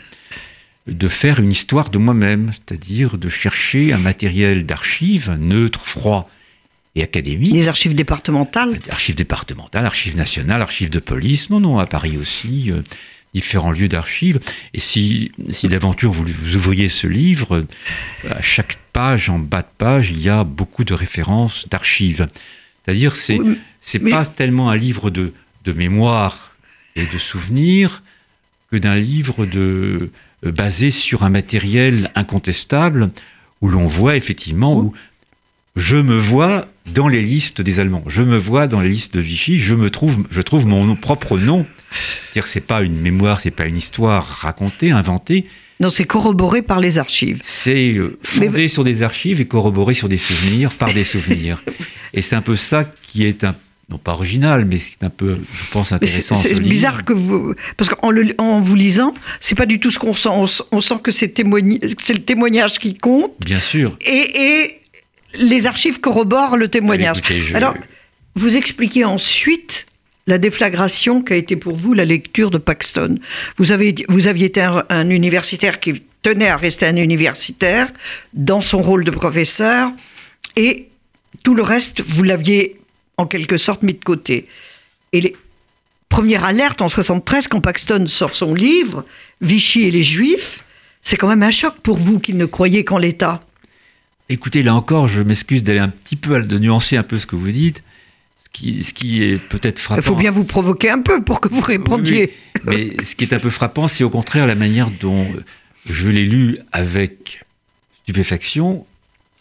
de 0.87 1.07
faire 1.07 1.39
une 1.39 1.51
histoire 1.51 1.89
de 1.89 1.97
moi-même, 1.97 2.51
c'est-à-dire 2.53 3.17
de 3.17 3.29
chercher 3.29 3.93
un 3.93 3.97
matériel 3.97 4.65
d'archives 4.65 5.31
neutre, 5.39 5.81
froid 5.85 6.29
et 6.95 7.03
académique. 7.03 7.53
Les 7.53 7.67
archives 7.67 7.95
départementales 7.95 8.79
Archives 8.89 9.15
départementales, 9.15 9.85
archives 9.85 10.17
nationales, 10.17 10.61
archives 10.61 10.89
de 10.89 10.99
police, 10.99 11.49
non, 11.49 11.59
non, 11.59 11.79
à 11.79 11.85
Paris 11.85 12.17
aussi. 12.17 12.71
Euh, 12.71 12.81
différents 13.33 13.71
lieux 13.71 13.87
d'archives. 13.87 14.39
Et 14.73 14.79
si, 14.79 15.31
si 15.49 15.67
d'aventure 15.67 16.11
vous, 16.11 16.25
vous, 16.25 16.55
ouvriez 16.55 16.89
ce 16.89 17.07
livre, 17.07 17.65
à 18.29 18.41
chaque 18.41 18.77
page, 18.93 19.29
en 19.29 19.39
bas 19.39 19.61
de 19.61 19.67
page, 19.77 20.11
il 20.11 20.21
y 20.21 20.29
a 20.29 20.43
beaucoup 20.43 20.83
de 20.83 20.93
références 20.93 21.67
d'archives. 21.69 22.27
C'est-à-dire, 22.83 23.15
c'est 23.15 23.39
oui, 23.39 23.57
mais... 24.01 24.11
pas 24.11 24.25
tellement 24.25 24.69
un 24.69 24.75
livre 24.75 25.09
de, 25.09 25.33
de 25.63 25.73
mémoire 25.73 26.55
et 26.95 27.05
de 27.05 27.17
souvenirs 27.17 28.03
que 28.71 28.77
d'un 28.77 28.95
livre 28.95 29.45
de, 29.45 30.11
euh, 30.45 30.51
basé 30.51 30.91
sur 30.91 31.23
un 31.23 31.29
matériel 31.29 32.09
incontestable 32.15 33.11
où 33.61 33.67
l'on 33.67 33.85
voit 33.85 34.15
effectivement 34.15 34.77
où 34.79 34.93
je 35.75 35.97
me 35.97 36.17
vois 36.17 36.67
dans 36.93 37.07
les 37.07 37.21
listes 37.21 37.61
des 37.61 37.79
Allemands, 37.79 38.03
je 38.07 38.23
me 38.23 38.37
vois 38.37 38.67
dans 38.67 38.81
les 38.81 38.89
listes 38.89 39.13
de 39.13 39.21
Vichy, 39.21 39.59
je 39.59 39.75
me 39.75 39.89
trouve, 39.89 40.25
je 40.29 40.41
trouve 40.41 40.65
mon 40.65 40.95
propre 40.95 41.37
nom. 41.37 41.65
C'est-à-dire 42.31 42.47
c'est 42.47 42.61
pas 42.61 42.81
une 42.81 42.99
mémoire, 42.99 43.39
c'est 43.39 43.51
pas 43.51 43.65
une 43.65 43.77
histoire 43.77 44.25
racontée, 44.25 44.91
inventée. 44.91 45.45
Non, 45.79 45.89
c'est 45.89 46.05
corroboré 46.05 46.61
par 46.61 46.79
les 46.79 46.97
archives. 46.97 47.41
C'est 47.43 47.93
euh, 47.93 48.19
fondé 48.23 48.67
sur 48.67 48.83
des 48.83 49.03
archives 49.03 49.41
et 49.41 49.45
corroboré 49.45 49.93
sur 49.93 50.09
des 50.09 50.17
souvenirs 50.17 50.73
par 50.73 50.93
des 50.93 51.03
souvenirs. 51.03 51.63
et 52.13 52.21
c'est 52.21 52.35
un 52.35 52.41
peu 52.41 52.55
ça 52.55 52.85
qui 53.01 53.25
est 53.25 53.43
un 53.43 53.55
non 53.91 53.97
pas 53.97 54.13
original, 54.13 54.65
mais 54.65 54.77
c'est 54.77 55.03
un 55.03 55.09
peu, 55.09 55.37
je 55.53 55.71
pense, 55.71 55.91
intéressant. 55.91 56.35
C'est 56.35 56.59
bizarre 56.59 57.03
que 57.03 57.11
vous, 57.11 57.53
parce 57.75 57.89
qu'en 57.89 58.11
en 58.37 58.61
vous 58.61 58.75
lisant, 58.75 59.13
c'est 59.41 59.55
pas 59.55 59.65
du 59.65 59.79
tout 59.79 59.91
ce 59.91 59.99
qu'on 59.99 60.13
sent. 60.13 60.29
On, 60.29 60.81
sent 60.81 60.95
que 61.03 61.11
c'est 61.11 61.37
le 61.37 62.21
témoignage 62.23 62.79
qui 62.79 62.93
compte. 62.93 63.33
Bien 63.43 63.59
sûr. 63.59 63.97
Et, 64.01 64.77
les 65.39 65.65
archives 65.65 66.01
corroborent 66.01 66.57
le 66.57 66.67
témoignage. 66.67 67.21
Alors, 67.53 67.75
vous 68.35 68.57
expliquez 68.57 69.05
ensuite 69.05 69.85
la 70.27 70.37
déflagration 70.37 71.21
qu'a 71.21 71.35
été 71.35 71.55
pour 71.55 71.77
vous 71.77 71.93
la 71.93 72.03
lecture 72.03 72.51
de 72.51 72.57
Paxton. 72.57 73.17
Vous, 73.57 73.71
avez, 73.71 73.95
vous 74.09 74.27
aviez 74.27 74.47
été 74.47 74.61
un, 74.61 75.09
universitaire 75.09 75.79
qui 75.79 76.03
tenait 76.21 76.49
à 76.49 76.57
rester 76.57 76.85
un 76.85 76.97
universitaire 76.97 77.89
dans 78.33 78.61
son 78.61 78.81
rôle 78.81 79.05
de 79.05 79.11
professeur 79.11 79.91
et 80.57 80.89
tout 81.43 81.53
le 81.53 81.63
reste, 81.63 82.01
vous 82.01 82.23
l'aviez 82.23 82.80
en 83.21 83.25
quelque 83.27 83.57
sorte 83.57 83.83
mis 83.83 83.93
de 83.93 84.03
côté. 84.03 84.47
Et 85.13 85.21
les 85.21 85.35
premières 86.09 86.43
alertes 86.43 86.81
en 86.81 86.87
73, 86.87 87.47
quand 87.47 87.61
Paxton 87.61 88.05
sort 88.07 88.35
son 88.35 88.53
livre, 88.53 89.05
Vichy 89.39 89.83
et 89.83 89.91
les 89.91 90.03
Juifs, 90.03 90.63
c'est 91.03 91.17
quand 91.17 91.27
même 91.27 91.43
un 91.43 91.51
choc 91.51 91.75
pour 91.81 91.97
vous 91.97 92.19
qui 92.19 92.33
ne 92.33 92.45
croyez 92.45 92.83
qu'en 92.83 92.97
l'État. 92.97 93.43
Écoutez, 94.29 94.63
là 94.63 94.75
encore, 94.75 95.07
je 95.07 95.21
m'excuse 95.21 95.63
d'aller 95.63 95.79
un 95.79 95.89
petit 95.89 96.15
peu, 96.15 96.41
de 96.41 96.59
nuancer 96.59 96.97
un 96.97 97.03
peu 97.03 97.19
ce 97.19 97.25
que 97.25 97.35
vous 97.35 97.51
dites. 97.51 97.83
Ce 98.43 98.49
qui, 98.59 98.83
ce 98.83 98.93
qui 98.93 99.23
est 99.23 99.37
peut-être 99.37 99.79
frappant. 99.79 100.01
Il 100.01 100.05
faut 100.05 100.15
bien 100.15 100.31
vous 100.31 100.43
provoquer 100.43 100.89
un 100.89 101.01
peu 101.01 101.23
pour 101.23 101.39
que 101.39 101.47
vous 101.47 101.61
répondiez. 101.61 102.33
Mais 102.65 102.91
ce 103.01 103.15
qui 103.15 103.23
est 103.23 103.33
un 103.33 103.39
peu 103.39 103.49
frappant, 103.49 103.87
c'est 103.87 104.03
au 104.03 104.09
contraire 104.09 104.45
la 104.45 104.55
manière 104.55 104.89
dont 104.99 105.25
je 105.89 106.09
l'ai 106.09 106.25
lu 106.25 106.59
avec 106.73 107.45
stupéfaction, 108.03 108.85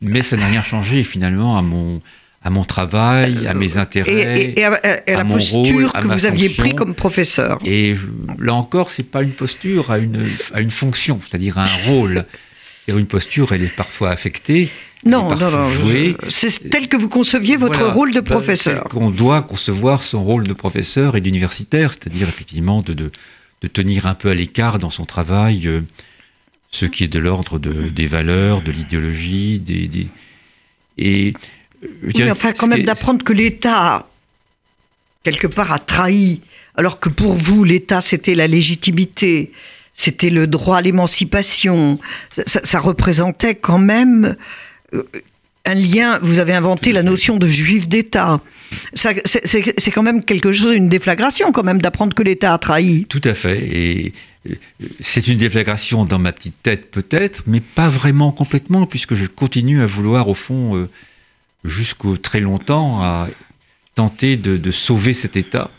mais 0.01 0.23
ça 0.23 0.37
n'a 0.37 0.47
rien 0.47 0.63
changé 0.63 1.03
finalement 1.03 1.59
à 1.59 1.63
mon, 1.63 2.01
à 2.43 2.51
mon 2.51 2.65
travail, 2.65 3.47
à 3.47 3.55
mes 3.55 3.77
intérêts, 3.77 4.55
et, 4.57 4.65
à, 4.65 4.71
la 5.07 5.25
posture 5.25 5.93
que 5.93 6.07
vous 6.07 6.25
aviez 6.25 6.49
pris 6.49 6.75
comme 6.75 6.95
professeur. 6.95 7.59
Et 7.65 7.95
là 8.39 8.55
encore, 8.55 8.91
c'est 8.91 9.03
pas 9.03 9.23
une 9.23 9.33
posture 9.33 9.91
à 9.91 9.99
une, 9.99 10.27
à 10.55 10.61
une 10.61 10.71
fonction, 10.71 11.21
c'est-à-dire 11.27 11.59
à 11.59 11.65
un 11.65 11.87
rôle. 11.87 12.25
une 12.89 13.07
posture, 13.07 13.53
elle 13.53 13.63
est 13.63 13.75
parfois 13.75 14.11
affectée. 14.11 14.71
Non, 15.05 15.35
non, 15.35 15.51
non. 15.51 15.67
C'est 16.29 16.71
tel 16.71 16.89
que 16.89 16.97
vous 16.97 17.09
conceviez 17.09 17.57
votre 17.57 17.85
rôle 17.87 18.13
de 18.13 18.21
ben, 18.21 18.33
professeur. 18.33 18.85
qu'on 18.85 19.11
doit 19.11 19.43
concevoir 19.43 20.03
son 20.03 20.23
rôle 20.25 20.47
de 20.47 20.53
professeur 20.53 21.17
et 21.17 21.21
d'universitaire, 21.21 21.93
c'est-à-dire 21.93 22.29
effectivement 22.29 22.83
de, 22.83 22.93
de, 22.93 23.11
de, 23.63 23.69
tenir 23.69 24.07
un 24.07 24.15
peu 24.15 24.29
à 24.29 24.35
l'écart 24.35 24.79
dans 24.79 24.91
son 24.91 25.07
travail 25.07 25.67
euh, 25.67 25.81
ce 26.71 26.85
qui 26.85 27.05
est 27.05 27.09
de 27.09 27.19
l'ordre 27.19 27.59
de, 27.59 27.89
des 27.89 28.07
valeurs, 28.07 28.61
de 28.61 28.73
l'idéologie, 28.73 29.59
des, 29.59 29.89
des, 29.89 30.09
et 30.99 31.33
oui, 31.83 32.31
enfin, 32.31 32.53
quand 32.53 32.67
même 32.67 32.85
d'apprendre 32.85 33.25
que 33.25 33.33
l'État, 33.33 34.07
quelque 35.23 35.47
part, 35.47 35.73
a 35.73 35.79
trahi, 35.79 36.41
alors 36.77 37.01
que 37.01 37.09
pour 37.09 37.35
vous, 37.35 37.65
l'État, 37.65 38.01
c'était 38.01 38.35
la 38.35 38.47
légitimité, 38.47 39.53
c'était 39.95 40.31
le 40.31 40.47
droit 40.47 40.79
à 40.79 40.83
l'émancipation. 40.83 41.99
Ça, 42.47 42.81
représentait 42.81 43.55
quand 43.55 43.79
même 43.79 44.37
euh, 44.95 45.03
un 45.65 45.75
lien. 45.75 46.19
Vous 46.23 46.39
avez 46.39 46.55
inventé 46.55 46.93
la 46.93 47.03
notion 47.03 47.37
de 47.37 47.47
juif 47.47 47.89
d'État. 47.89 48.41
C'est 48.95 49.91
quand 49.91 50.03
même 50.03 50.25
quelque 50.25 50.53
chose, 50.53 50.75
une 50.75 50.89
déflagration, 50.89 51.53
quand 51.53 51.65
même, 51.65 51.83
d'apprendre 51.83 52.15
que 52.15 52.23
l'État 52.23 52.55
a 52.55 52.59
trahi. 52.59 53.05
Tout 53.09 53.21
à 53.25 53.35
fait. 53.35 53.59
Et 53.61 54.13
euh, 54.49 54.55
c'est 55.01 55.27
une 55.29 55.39
déflagration 55.39 56.05
dans 56.05 56.19
ma 56.19 56.33
petite 56.33 56.63
tête, 56.63 56.91
peut-être, 56.91 57.43
mais 57.47 57.61
pas 57.61 57.89
vraiment 57.89 58.33
complètement, 58.33 58.87
puisque 58.87 59.15
je 59.15 59.27
continue 59.27 59.83
à 59.83 59.87
vouloir, 59.87 60.29
au 60.29 60.35
fond, 60.35 60.77
euh, 60.77 60.89
jusqu'au 61.65 62.17
très 62.17 62.41
longtemps 62.41 63.03
à 63.03 63.29
tenter 63.95 64.37
de, 64.37 64.71
sauver 64.71 65.13
cet 65.13 65.37
État 65.37 65.71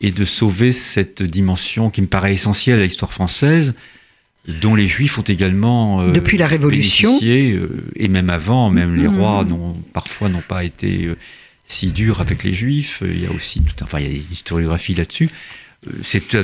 et 0.00 0.10
de 0.10 0.24
sauver 0.24 0.72
cette 0.72 1.22
dimension 1.22 1.90
qui 1.90 2.02
me 2.02 2.06
paraît 2.06 2.34
essentielle 2.34 2.80
à 2.80 2.82
l'histoire 2.82 3.12
française, 3.12 3.74
dont 4.48 4.74
les 4.74 4.88
Juifs 4.88 5.18
ont 5.18 5.22
également 5.22 6.02
euh, 6.02 6.10
depuis 6.10 6.36
la 6.36 6.48
Révolution 6.48 7.18
euh, 7.22 7.68
et 7.94 8.08
même 8.08 8.28
avant, 8.28 8.70
même 8.70 8.96
les 8.96 9.08
mmh. 9.08 9.16
rois 9.16 9.44
n'ont 9.44 9.74
parfois 9.92 10.28
n'ont 10.28 10.42
pas 10.42 10.64
été 10.64 11.06
euh, 11.06 11.16
si 11.66 11.92
durs 11.92 12.20
avec 12.20 12.42
les 12.42 12.52
Juifs. 12.52 13.02
Il 13.02 13.22
y 13.22 13.26
a 13.26 13.30
aussi 13.30 13.62
tout, 13.62 13.84
enfin 13.84 14.00
il 14.00 14.06
y 14.06 14.10
a 14.10 14.16
une 14.16 14.32
historiographie 14.32 14.94
là-dessus. 14.94 15.30
C'est 16.02 16.36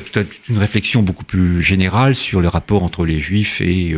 une 0.48 0.58
réflexion 0.58 1.02
beaucoup 1.02 1.24
plus 1.24 1.60
générale 1.60 2.14
sur 2.14 2.40
le 2.40 2.48
rapport 2.48 2.82
entre 2.82 3.04
les 3.04 3.20
Juifs 3.20 3.60
et 3.60 3.94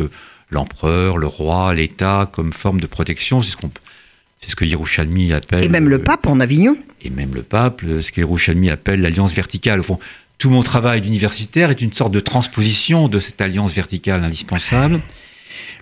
l'empereur, 0.51 1.17
le 1.17 1.25
roi, 1.25 1.73
l'État 1.73 2.29
comme 2.31 2.53
forme 2.53 2.79
de 2.79 2.85
protection. 2.85 3.41
C'est 3.41 3.51
ce 3.51 3.57
qu'on 3.57 3.71
c'est 4.41 4.51
ce 4.51 4.55
que 4.55 4.65
Yerushalmi 4.65 5.33
appelle. 5.33 5.63
Et 5.63 5.69
même 5.69 5.87
le 5.89 5.99
pape 5.99 6.27
en 6.27 6.39
Avignon. 6.39 6.77
Et 7.01 7.09
même 7.09 7.33
le 7.33 7.43
pape, 7.43 7.81
ce 7.81 8.11
que 8.11 8.21
Yerushalmi 8.21 8.69
appelle 8.69 9.01
l'alliance 9.01 9.33
verticale. 9.33 9.79
Au 9.79 9.83
fond, 9.83 9.99
tout 10.37 10.49
mon 10.49 10.63
travail 10.63 11.01
d'universitaire 11.01 11.69
est 11.69 11.81
une 11.81 11.93
sorte 11.93 12.11
de 12.11 12.19
transposition 12.19 13.07
de 13.07 13.19
cette 13.19 13.39
alliance 13.41 13.73
verticale 13.73 14.23
indispensable. 14.23 14.99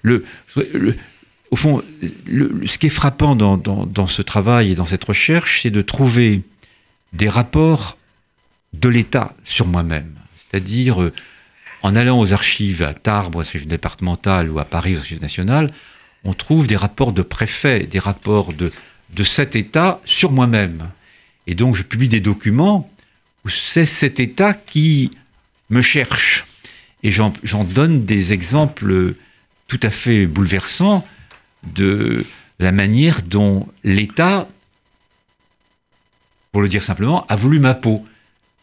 Le, 0.01 0.25
au 1.51 1.55
fond, 1.55 1.81
ce 2.03 2.77
qui 2.77 2.87
est 2.87 2.89
frappant 2.89 3.35
dans, 3.35 3.57
dans, 3.57 4.07
ce 4.07 4.21
travail 4.21 4.71
et 4.71 4.75
dans 4.75 4.85
cette 4.85 5.03
recherche, 5.03 5.61
c'est 5.63 5.71
de 5.71 5.81
trouver 5.81 6.41
des 7.13 7.29
rapports 7.29 7.97
de 8.73 8.89
l'État 8.89 9.33
sur 9.45 9.65
moi-même. 9.65 10.13
C'est-à-dire, 10.37 11.01
euh, 11.01 11.11
en 11.81 11.95
allant 11.95 12.19
aux 12.19 12.33
archives 12.33 12.83
à 12.83 12.93
Tarbes, 12.93 13.35
aux 13.35 13.39
archives 13.39 13.67
départementales 13.67 14.49
ou 14.51 14.59
à 14.59 14.65
Paris, 14.65 14.95
aux 14.95 14.99
archives 14.99 15.21
nationales, 15.21 15.71
on 16.23 16.33
trouve 16.33 16.67
des 16.67 16.75
rapports 16.75 17.13
de 17.13 17.21
préfets, 17.21 17.81
des 17.81 17.99
rapports 17.99 18.53
de, 18.53 18.71
de 19.15 19.23
cet 19.23 19.55
État 19.55 20.01
sur 20.05 20.31
moi-même. 20.31 20.89
Et 21.47 21.55
donc 21.55 21.75
je 21.75 21.83
publie 21.83 22.09
des 22.09 22.19
documents 22.19 22.89
où 23.45 23.49
c'est 23.49 23.85
cet 23.85 24.19
État 24.19 24.53
qui 24.53 25.11
me 25.69 25.81
cherche. 25.81 26.45
Et 27.03 27.11
j'en 27.11 27.63
donne 27.63 28.05
des 28.05 28.33
exemples 28.33 29.15
tout 29.67 29.79
à 29.83 29.89
fait 29.89 30.25
bouleversants 30.25 31.07
de 31.63 32.25
la 32.59 32.71
manière 32.71 33.21
dont 33.21 33.67
l'État, 33.83 34.47
pour 36.51 36.61
le 36.61 36.67
dire 36.67 36.83
simplement, 36.83 37.25
a 37.27 37.35
voulu 37.37 37.59
ma 37.59 37.73
peau. 37.73 38.05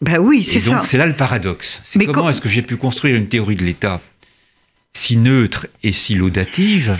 Ben 0.03 0.19
oui, 0.19 0.45
c'est 0.45 0.61
ça. 0.61 0.83
C'est 0.83 0.99
là 0.99 1.07
le 1.07 1.15
paradoxe. 1.15 1.81
Comment 2.13 2.29
est-ce 2.29 2.43
que 2.43 2.51
j'ai 2.51 2.61
pu 2.61 2.77
construire 2.77 3.17
une 3.17 3.29
théorie 3.29 3.57
de 3.57 3.65
l'État 3.65 4.03
si 4.93 5.17
neutre 5.17 5.67
et 5.83 5.93
si 5.93 6.15
laudative 6.15 6.99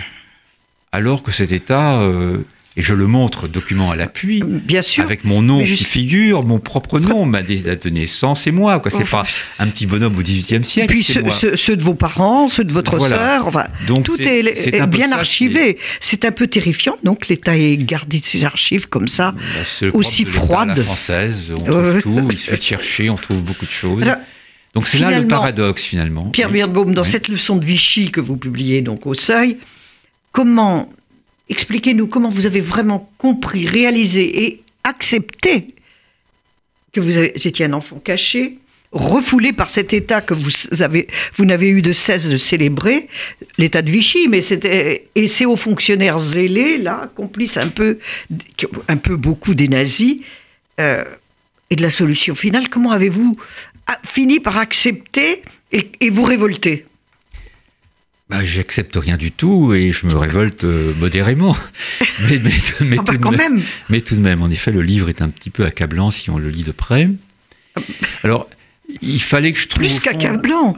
alors 0.91 1.23
que 1.23 1.31
cet 1.31 1.51
État, 1.51 2.01
euh, 2.01 2.37
et 2.77 2.83
je 2.83 2.93
le 2.93 3.07
montre 3.07 3.47
document 3.47 3.89
à 3.89 3.95
l'appui, 3.95 4.43
bien 4.43 4.83
sûr, 4.83 5.03
avec 5.03 5.23
mon 5.23 5.41
nom 5.41 5.63
qui 5.63 5.83
figure, 5.83 6.43
mon 6.43 6.59
propre 6.59 6.99
nom, 6.99 7.25
ma 7.25 7.41
date 7.41 7.85
de 7.85 7.89
naissance 7.89 8.45
et 8.45 8.51
moi, 8.51 8.79
quoi. 8.79 8.91
C'est 8.91 9.09
pas 9.09 9.25
un 9.57 9.67
petit 9.67 9.87
bonhomme 9.87 10.15
au 10.15 10.21
XVIIIe 10.21 10.63
siècle. 10.63 10.93
Puis 10.93 11.03
ceux, 11.03 11.75
de 11.75 11.81
vos 11.81 11.95
parents, 11.95 12.47
ceux 12.47 12.63
de 12.63 12.71
votre 12.71 12.99
sœur, 12.99 13.47
enfin, 13.47 13.65
tout 14.03 14.21
est, 14.21 14.87
bien 14.87 15.11
archivé. 15.11 15.79
C'est 15.99 16.23
un 16.23 16.31
peu 16.31 16.45
terrifiant, 16.45 16.95
donc 17.03 17.27
l'État 17.29 17.57
ait 17.57 17.77
gardé 17.77 18.21
ses 18.23 18.45
archives 18.45 18.87
comme 18.87 19.07
ça, 19.07 19.33
bah, 19.33 19.87
aussi 19.93 20.23
froides. 20.23 20.79
française, 20.83 21.51
on 21.51 21.63
trouve 21.63 22.01
tout, 22.01 22.27
il 22.31 22.37
suffit 22.37 22.57
de 22.57 22.63
chercher, 22.63 23.09
on 23.09 23.15
trouve 23.15 23.41
beaucoup 23.41 23.65
de 23.65 23.71
choses. 23.71 24.05
donc 24.75 24.85
c'est 24.85 24.99
là 24.99 25.19
le 25.19 25.27
paradoxe 25.27 25.81
finalement. 25.81 26.25
Pierre 26.25 26.51
Birnbaum, 26.51 26.93
dans 26.93 27.03
cette 27.03 27.27
leçon 27.27 27.55
de 27.55 27.65
Vichy 27.65 28.11
que 28.11 28.21
vous 28.21 28.37
publiez 28.37 28.81
donc 28.81 29.07
au 29.07 29.15
Seuil, 29.15 29.57
comment, 30.37 30.93
expliquez-nous 31.49 32.05
comment 32.05 32.29
vous 32.29 32.45
avez 32.45 32.59
vraiment 32.59 33.11
compris, 33.17 33.65
réalisé 33.65 34.43
et 34.43 34.61
accepté 34.83 35.73
que 36.93 36.99
vous 36.99 37.17
étiez 37.17 37.65
un 37.65 37.73
enfant 37.73 37.97
caché, 37.97 38.59
refoulé 38.91 39.51
par 39.51 39.71
cet 39.71 39.93
État 39.93 40.21
que 40.21 40.35
vous 40.35 40.83
avez, 40.83 41.07
vous 41.33 41.45
n'avez 41.45 41.69
eu 41.69 41.81
de 41.81 41.91
cesse 41.91 42.29
de 42.29 42.37
célébrer, 42.37 43.07
l'État 43.57 43.81
de 43.81 43.89
Vichy, 43.89 44.27
mais 44.27 44.43
c'était 44.43 45.07
et 45.15 45.27
c'est 45.27 45.47
aux 45.47 45.55
fonctionnaires 45.55 46.19
zélés 46.19 46.77
là, 46.77 47.09
complices 47.15 47.57
un 47.57 47.69
peu, 47.69 47.97
un 48.87 48.97
peu 48.97 49.15
beaucoup 49.15 49.55
des 49.55 49.67
nazis, 49.67 50.17
euh, 50.79 51.03
et 51.71 51.75
de 51.75 51.81
la 51.81 51.89
solution 51.89 52.35
finale. 52.35 52.69
Comment 52.69 52.91
avez-vous 52.91 53.37
ah, 53.87 53.99
fini 54.05 54.39
par 54.39 54.59
accepter 54.59 55.41
et 55.71 56.11
vous 56.11 56.23
révolter? 56.23 56.85
Bah, 58.29 58.43
J'accepte 58.43 58.95
rien 58.95 59.17
du 59.17 59.31
tout 59.31 59.73
et 59.73 59.91
je 59.91 60.05
me 60.05 60.15
révolte 60.15 60.63
euh, 60.63 60.93
modérément. 60.95 61.55
Mais, 62.29 62.39
mais, 62.39 62.51
mais, 62.81 62.97
ah 62.99 63.03
bah, 63.03 63.13
tout 63.21 63.29
même. 63.29 63.61
mais 63.89 64.01
tout 64.01 64.15
de 64.15 64.21
même, 64.21 64.41
en 64.41 64.49
effet, 64.49 64.71
le 64.71 64.81
livre 64.81 65.07
est 65.07 65.21
un 65.21 65.29
petit 65.29 65.51
peu 65.51 65.65
accablant 65.65 66.09
si 66.09 66.31
on 66.31 66.39
le 66.39 66.49
lit 66.49 66.63
de 66.63 66.71
près. 66.71 67.09
Alors, 68.23 68.49
il 69.03 69.21
fallait 69.21 69.51
que 69.51 69.59
je 69.59 69.67
trouve. 69.67 69.83
Plus 69.83 69.99
qu'accablant 69.99 70.75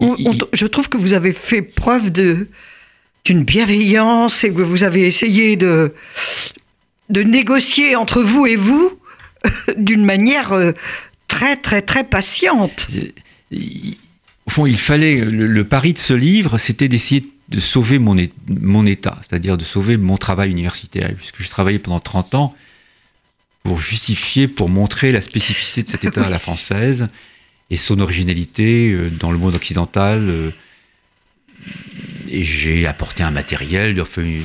on- 0.00 0.16
je 0.52 0.66
trouve 0.66 0.88
que 0.88 0.96
vous 0.96 1.12
avez 1.12 1.32
fait 1.32 1.62
preuve 1.62 2.10
de 2.10 2.48
d'une 3.24 3.44
bienveillance 3.44 4.42
et 4.44 4.52
que 4.52 4.62
vous 4.62 4.82
avez 4.82 5.06
essayé 5.06 5.54
de 5.56 5.94
de 7.08 7.22
négocier 7.22 7.94
entre 7.96 8.20
vous 8.22 8.46
et 8.46 8.56
vous 8.56 8.98
d'une 9.76 10.04
manière 10.04 10.52
euh, 10.52 10.72
très 11.28 11.54
très 11.56 11.82
très 11.82 12.02
patiente. 12.02 12.88
il- 13.52 13.96
au 14.50 14.52
fond, 14.52 14.66
il 14.66 14.78
fallait 14.78 15.16
le, 15.24 15.46
le 15.46 15.64
pari 15.64 15.92
de 15.92 15.98
ce 15.98 16.12
livre, 16.12 16.58
c'était 16.58 16.88
d'essayer 16.88 17.24
de 17.50 17.60
sauver 17.60 17.98
mon, 18.00 18.18
é- 18.18 18.32
mon 18.48 18.84
état, 18.84 19.16
c'est-à-dire 19.20 19.56
de 19.56 19.62
sauver 19.64 19.96
mon 19.96 20.16
travail 20.16 20.50
universitaire, 20.50 21.10
puisque 21.16 21.40
je 21.40 21.48
travaillais 21.48 21.78
pendant 21.78 22.00
30 22.00 22.34
ans 22.34 22.54
pour 23.62 23.80
justifier, 23.80 24.48
pour 24.48 24.68
montrer 24.68 25.12
la 25.12 25.20
spécificité 25.20 25.84
de 25.84 25.88
cet 25.88 26.04
état 26.04 26.24
à 26.24 26.28
la 26.28 26.40
française 26.40 27.08
et 27.70 27.76
son 27.76 28.00
originalité 28.00 28.90
euh, 28.92 29.08
dans 29.10 29.30
le 29.30 29.38
monde 29.38 29.54
occidental. 29.54 30.18
euh, 30.28 30.50
Et 32.28 32.42
j'ai 32.42 32.86
apporté 32.88 33.22
un 33.22 33.30
matériel. 33.30 34.00
enfin, 34.00 34.22
une- 34.22 34.42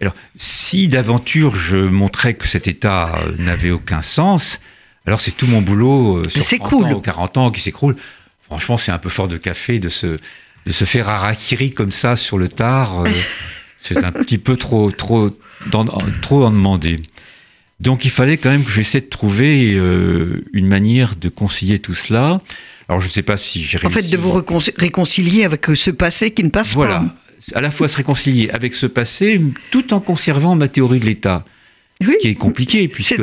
Alors, 0.00 0.14
si 0.36 0.86
d'aventure 0.86 1.56
je 1.56 1.76
montrais 1.76 2.34
que 2.34 2.46
cet 2.46 2.68
état 2.68 3.18
euh, 3.26 3.32
n'avait 3.38 3.70
aucun 3.72 4.02
sens, 4.02 4.60
alors 5.06 5.20
c'est 5.20 5.32
tout 5.36 5.46
mon 5.48 5.62
boulot 5.62 6.18
euh, 6.18 6.28
sur 6.28 6.42
C'est 6.44 6.58
30 6.58 6.68
cool. 6.68 6.84
ans 6.84 6.92
ou 6.92 7.00
40 7.00 7.38
ans 7.38 7.50
qui 7.50 7.60
s'écroule. 7.60 7.96
Franchement, 8.52 8.76
c'est 8.76 8.92
un 8.92 8.98
peu 8.98 9.08
fort 9.08 9.28
de 9.28 9.36
café 9.36 9.78
de 9.78 9.88
se, 9.88 10.06
de 10.66 10.72
se 10.72 10.84
faire 10.84 11.08
harakiri 11.08 11.72
comme 11.72 11.90
ça 11.90 12.16
sur 12.16 12.38
le 12.38 12.48
tard. 12.48 13.00
euh, 13.04 13.08
c'est 13.80 13.96
un 14.04 14.12
petit 14.12 14.38
peu 14.38 14.56
trop, 14.56 14.90
trop, 14.90 15.30
d'en- 15.70 15.86
trop 16.20 16.44
en 16.44 16.50
demander. 16.50 17.00
Donc 17.80 18.04
il 18.04 18.10
fallait 18.10 18.36
quand 18.36 18.50
même 18.50 18.62
que 18.64 18.70
j'essaie 18.70 19.00
de 19.00 19.06
trouver 19.08 19.72
euh, 19.74 20.44
une 20.52 20.68
manière 20.68 21.16
de 21.16 21.28
concilier 21.28 21.78
tout 21.80 21.94
cela. 21.94 22.38
Alors 22.88 23.00
je 23.00 23.06
ne 23.08 23.12
sais 23.12 23.22
pas 23.22 23.36
si 23.36 23.62
j'ai 23.64 23.84
En 23.84 23.90
fait, 23.90 24.02
de 24.08 24.16
vous 24.16 24.30
réconci- 24.38 24.72
réconcilier 24.76 25.44
avec 25.44 25.66
ce 25.74 25.90
passé 25.90 26.30
qui 26.32 26.44
ne 26.44 26.50
passe 26.50 26.74
Voilà. 26.74 27.00
pas. 27.00 27.14
À 27.56 27.60
la 27.60 27.72
fois 27.72 27.88
se 27.88 27.96
réconcilier 27.96 28.50
avec 28.50 28.72
ce 28.74 28.86
passé, 28.86 29.40
tout 29.72 29.92
en 29.94 30.00
conservant 30.00 30.54
ma 30.54 30.68
théorie 30.68 31.00
de 31.00 31.06
l'État. 31.06 31.44
Oui. 32.06 32.12
Ce 32.14 32.18
qui 32.18 32.28
est 32.28 32.34
compliqué, 32.34 32.88
puisque 32.88 33.20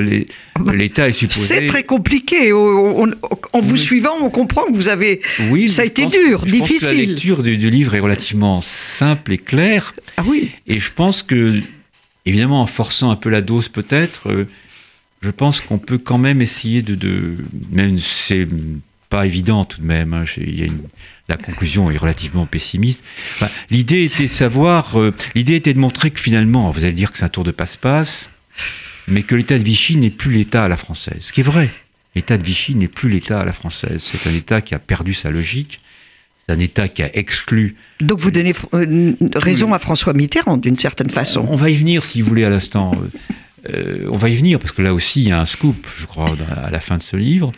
l'État 0.73 1.09
est 1.09 1.13
supposé... 1.13 1.45
C'est 1.45 1.67
très 1.67 1.83
compliqué. 1.83 2.53
On- 2.53 3.03
on- 3.03 3.11
en 3.53 3.59
vous 3.61 3.73
Oui. 3.73 3.79
suivant, 3.79 4.13
on 4.21 4.29
comprend 4.29 4.63
que 4.65 4.73
vous 4.73 4.87
avez. 4.89 5.21
Oui, 5.49 5.69
ça 5.69 5.81
a 5.83 5.85
été 5.85 6.03
pense- 6.03 6.13
dur, 6.13 6.43
je 6.45 6.57
pense 6.57 6.67
que 6.67 6.73
difficile. 6.73 6.87
la 6.97 7.05
lecture 7.05 7.43
du, 7.43 7.57
du 7.57 7.69
livre 7.69 7.95
est 7.95 7.99
relativement 7.99 8.61
simple 8.61 9.33
et 9.33 9.37
claire. 9.37 9.93
Ah 10.17 10.23
oui. 10.27 10.51
Et 10.67 10.79
je 10.79 10.91
pense 10.91 11.23
que, 11.23 11.61
évidemment, 12.25 12.61
en 12.61 12.67
forçant 12.67 13.11
un 13.11 13.15
peu 13.15 13.29
la 13.29 13.41
dose 13.41 13.67
peut-être, 13.69 14.29
euh, 14.29 14.45
je 15.21 15.29
pense 15.31 15.59
qu'on 15.61 15.77
peut 15.79 15.97
quand 15.97 16.17
même 16.17 16.41
essayer 16.41 16.81
de... 16.81 16.95
de 16.95 17.35
même 17.71 17.99
si 17.99 18.09
c'est 18.27 18.47
pas 19.09 19.25
évident 19.25 19.65
tout 19.65 19.81
de 19.81 19.85
même, 19.87 20.13
hein, 20.13 20.23
j'ai- 20.25 20.43
il 20.47 20.59
y 20.59 20.61
a 20.61 20.65
une- 20.67 20.83
la 21.27 21.35
conclusion 21.37 21.89
est 21.91 21.97
relativement 21.97 22.45
pessimiste. 22.45 23.03
Enfin, 23.33 23.47
l'idée 23.71 24.03
était 24.03 24.27
savoir, 24.27 24.99
euh, 24.99 25.13
l'idée 25.35 25.55
était 25.55 25.73
de 25.73 25.79
montrer 25.79 26.11
que 26.11 26.19
finalement, 26.19 26.69
vous 26.71 26.83
allez 26.83 26.93
dire 26.93 27.11
que 27.11 27.17
c'est 27.17 27.25
un 27.25 27.29
tour 27.29 27.43
de 27.43 27.51
passe-passe, 27.51 28.29
mais 29.07 29.23
que 29.23 29.35
l'État 29.35 29.57
de 29.57 29.63
Vichy 29.63 29.97
n'est 29.97 30.09
plus 30.09 30.31
l'État 30.31 30.65
à 30.65 30.67
la 30.67 30.77
française. 30.77 31.17
Ce 31.19 31.33
qui 31.33 31.41
est 31.41 31.43
vrai. 31.43 31.69
L'État 32.15 32.37
de 32.37 32.43
Vichy 32.43 32.75
n'est 32.75 32.87
plus 32.87 33.09
l'État 33.09 33.41
à 33.41 33.45
la 33.45 33.53
française. 33.53 34.01
C'est 34.01 34.29
un 34.29 34.33
État 34.33 34.61
qui 34.61 34.75
a 34.75 34.79
perdu 34.79 35.13
sa 35.13 35.31
logique. 35.31 35.79
C'est 36.45 36.53
un 36.53 36.59
État 36.59 36.87
qui 36.87 37.03
a 37.03 37.15
exclu 37.15 37.75
Donc 37.99 38.19
vous 38.19 38.31
donnez 38.31 38.53
euh, 38.73 39.13
raison 39.35 39.73
à 39.73 39.79
François 39.79 40.13
Mitterrand 40.13 40.57
d'une 40.57 40.77
certaine 40.79 41.09
façon. 41.09 41.45
On 41.47 41.55
va 41.55 41.69
y 41.69 41.75
venir, 41.75 42.03
si 42.03 42.21
vous 42.21 42.29
voulez, 42.29 42.43
à 42.43 42.49
l'instant. 42.49 42.91
Euh, 43.69 44.07
on 44.09 44.17
va 44.17 44.29
y 44.29 44.35
venir, 44.35 44.57
parce 44.57 44.71
que 44.71 44.81
là 44.81 44.93
aussi, 44.93 45.21
il 45.21 45.27
y 45.29 45.31
a 45.31 45.39
un 45.39 45.45
scoop, 45.45 45.87
je 45.97 46.05
crois, 46.05 46.35
à 46.63 46.71
la 46.71 46.79
fin 46.79 46.97
de 46.97 47.03
ce 47.03 47.15
livre. 47.17 47.51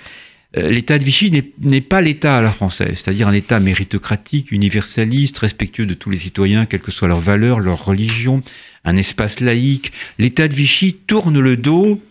Euh, 0.58 0.70
L'État 0.70 0.98
de 0.98 1.04
Vichy 1.04 1.32
n'est 1.62 1.82
pas 1.82 2.02
l'État 2.02 2.38
à 2.38 2.42
la 2.42 2.52
française, 2.52 2.96
c'est-à-dire 2.96 3.28
un 3.28 3.34
État 3.34 3.60
méritocratique, 3.60 4.52
universaliste, 4.52 5.38
respectueux 5.38 5.86
de 5.86 5.94
tous 5.94 6.10
les 6.10 6.18
citoyens, 6.18 6.66
quelles 6.66 6.82
que 6.82 6.92
soient 6.92 7.08
leurs 7.08 7.22
valeurs, 7.22 7.60
leur 7.60 7.86
religion, 7.86 8.42
un 8.84 8.98
espace 8.98 9.40
laïque. 9.40 9.92
L'État 10.20 10.48
de 10.48 10.56
Vichy 10.56 10.94
tourne 11.08 11.40
le 11.40 11.56
dos 11.56 12.02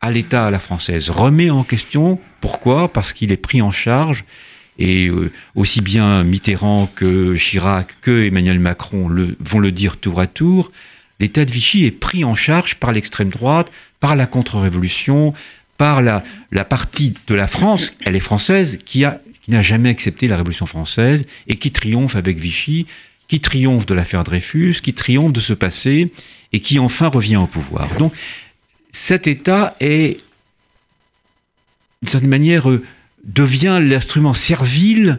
à 0.00 0.10
l'État 0.10 0.46
à 0.46 0.50
la 0.50 0.60
française, 0.60 1.10
remet 1.10 1.50
en 1.50 1.64
question, 1.64 2.18
pourquoi 2.40 2.92
Parce 2.92 3.12
qu'il 3.12 3.32
est 3.32 3.36
pris 3.36 3.60
en 3.60 3.70
charge, 3.70 4.24
et 4.78 5.08
euh, 5.08 5.30
aussi 5.56 5.82
bien 5.82 6.24
Mitterrand 6.24 6.86
que 6.94 7.36
Chirac 7.36 7.96
que 8.00 8.24
Emmanuel 8.26 8.60
Macron 8.60 9.10
vont 9.40 9.58
le 9.58 9.72
dire 9.72 9.98
tour 9.98 10.20
à 10.20 10.26
tour, 10.26 10.72
l'État 11.18 11.44
de 11.44 11.52
Vichy 11.52 11.84
est 11.84 11.90
pris 11.90 12.24
en 12.24 12.34
charge 12.34 12.76
par 12.76 12.92
l'extrême 12.92 13.28
droite, 13.28 13.70
par 13.98 14.16
la 14.16 14.26
contre-révolution, 14.26 15.34
par 15.80 16.02
la, 16.02 16.22
partie 16.66 17.14
de 17.26 17.34
la 17.34 17.48
France, 17.48 17.94
elle 18.04 18.14
est 18.14 18.20
française, 18.20 18.78
qui 18.84 19.02
qui 19.40 19.50
n'a 19.50 19.62
jamais 19.62 19.88
accepté 19.88 20.28
la 20.28 20.36
Révolution 20.36 20.66
française 20.66 21.24
et 21.46 21.56
qui 21.56 21.72
triomphe 21.72 22.16
avec 22.16 22.38
Vichy, 22.38 22.86
qui 23.28 23.40
triomphe 23.40 23.86
de 23.86 23.94
l'affaire 23.94 24.22
Dreyfus, 24.22 24.80
qui 24.82 24.92
triomphe 24.92 25.32
de 25.32 25.40
ce 25.40 25.54
passé 25.54 26.12
et 26.52 26.60
qui 26.60 26.78
enfin 26.78 27.06
revient 27.06 27.38
au 27.38 27.46
pouvoir. 27.46 27.88
Donc 27.96 28.12
cet 28.92 29.26
État 29.26 29.74
est, 29.80 30.20
d'une 32.02 32.10
certaine 32.10 32.28
manière, 32.28 32.68
euh, 32.68 32.84
devient 33.24 33.78
l'instrument 33.80 34.34
servile 34.34 35.18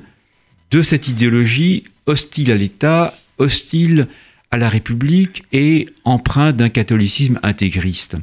de 0.70 0.84
cette 0.84 1.08
idéologie 1.08 1.86
hostile 2.06 2.52
à 2.52 2.56
l'État, 2.56 3.18
hostile 3.40 4.08
à 4.52 4.58
la 4.58 4.68
République 4.68 5.44
et 5.54 5.88
empreinte 6.04 6.58
d'un 6.58 6.70
catholicisme 6.70 7.40
intégriste. 7.42 8.18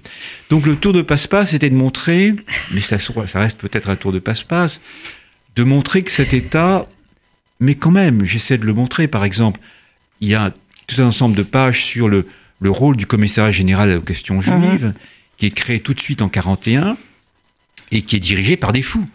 Donc 0.51 0.67
le 0.67 0.77
tour 0.77 0.93
de 0.93 1.01
passe-passe 1.01 1.55
était 1.55 1.71
de 1.71 1.75
montrer, 1.75 2.35
mais 2.73 2.81
ça, 2.81 2.99
ça 2.99 3.41
reste 3.41 3.59
peut-être 3.59 3.88
un 3.88 3.97
tour 3.97 4.12
de 4.12 4.19
passe-passe, 4.19 4.83
de 5.57 5.64
montrer 5.64 6.03
que 6.03 6.11
cet 6.11 6.35
État, 6.35 6.87
mais 7.61 7.75
quand 7.75 7.91
même, 7.91 8.25
j'essaie 8.25 8.59
de 8.59 8.67
le 8.67 8.75
montrer, 8.75 9.09
par 9.09 9.25
exemple, 9.25 9.59
il 10.21 10.29
y 10.29 10.35
a 10.35 10.53
tout 10.87 11.01
un 11.01 11.07
ensemble 11.07 11.35
de 11.35 11.43
pages 11.43 11.83
sur 11.83 12.09
le, 12.09 12.27
le 12.61 12.71
rôle 12.71 12.97
du 12.97 13.07
commissariat 13.07 13.51
général 13.51 13.97
aux 13.97 14.03
questions 14.03 14.41
juives, 14.41 14.93
qui 15.38 15.47
est 15.47 15.51
créé 15.51 15.81
tout 15.81 15.95
de 15.95 16.01
suite 16.01 16.21
en 16.21 16.29
41 16.29 16.97
et 17.91 18.03
qui 18.03 18.17
est 18.17 18.21
dirigé 18.21 18.57
par 18.57 18.73
des 18.73 18.83
fous, 18.83 19.09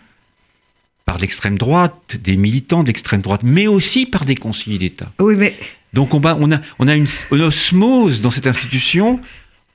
par 1.06 1.20
l'extrême 1.20 1.58
droite, 1.58 2.18
des 2.22 2.38
militants 2.38 2.84
d'extrême 2.84 3.22
droite, 3.22 3.42
mais 3.44 3.68
aussi 3.68 4.06
par 4.06 4.26
des 4.26 4.36
conseillers 4.36 4.80
d'État. 4.80 5.12
Oui, 5.20 5.36
mais 5.38 5.56
Donc 5.94 6.14
on, 6.14 6.20
va- 6.20 6.38
on 6.40 6.52
a, 6.52 6.60
on 6.80 6.88
a 6.88 6.96
une, 6.96 7.08
une 7.32 7.42
osmose 7.42 8.22
dans 8.22 8.32
cette 8.32 8.48
institution 8.48 9.20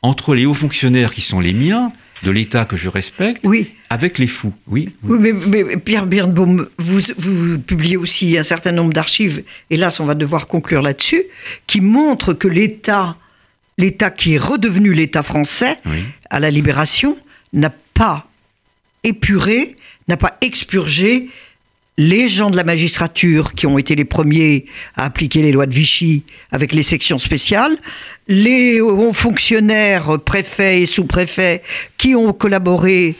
entre 0.03 0.35
les 0.35 0.47
hauts 0.47 0.55
fonctionnaires 0.55 1.13
qui 1.13 1.21
sont 1.23 1.41
les 1.41 1.53
miens, 1.53 1.93
de 2.25 2.33
l'État 2.33 2.65
que 2.65 2.77
je 2.77 2.89
respecte, 2.89 3.41
oui. 3.45 3.71
avec 3.91 4.19
les 4.19 4.27
fous. 4.27 4.53
Oui, 4.67 4.89
oui. 5.05 5.19
Oui, 5.21 5.33
mais, 5.47 5.63
mais 5.65 5.77
Pierre 5.77 6.07
Birnbaum, 6.07 6.69
vous, 6.79 7.01
vous 7.17 7.59
publiez 7.61 7.97
aussi 7.97 8.37
un 8.37 8.43
certain 8.43 8.73
nombre 8.73 8.93
d'archives, 8.93 9.45
hélas, 9.71 10.01
on 10.01 10.05
va 10.05 10.17
devoir 10.17 10.49
conclure 10.49 10.83
là-dessus, 10.83 11.23
qui 11.69 11.81
montrent 11.81 12.33
que 12.33 12.49
l'État, 12.49 13.17
l'État 13.77 14.11
qui 14.11 14.35
est 14.35 14.39
redevenu 14.39 14.93
l'État 14.95 15.23
français 15.23 15.79
Oui. 15.87 15.99
à 16.29 16.41
la 16.41 16.51
Libération, 16.51 17.17
n'a 17.53 17.71
pas 17.95 18.29
épuré, 19.05 19.77
n'a 20.09 20.17
pas 20.17 20.37
expurgé 20.41 21.29
les 21.99 22.29
gens 22.29 22.49
de 22.49 22.57
la 22.57 22.63
magistrature 22.63 23.55
qui 23.55 23.67
ont 23.67 23.77
été 23.77 23.97
les 23.97 24.05
premiers 24.05 24.67
à 24.97 25.05
appliquer 25.05 25.43
les 25.43 25.51
lois 25.51 25.67
de 25.67 25.75
Vichy 25.75 26.23
avec 26.53 26.73
les 26.73 26.85
sections 26.85 27.19
spéciales, 27.19 27.77
les 28.29 28.81
hauts 28.81 29.13
fonctionnaires, 29.13 30.19
préfets 30.25 30.83
et 30.83 30.87
sous-préfets 30.87 31.61
qui 31.99 32.15
ont 32.15 32.33
collaboré 32.33 33.17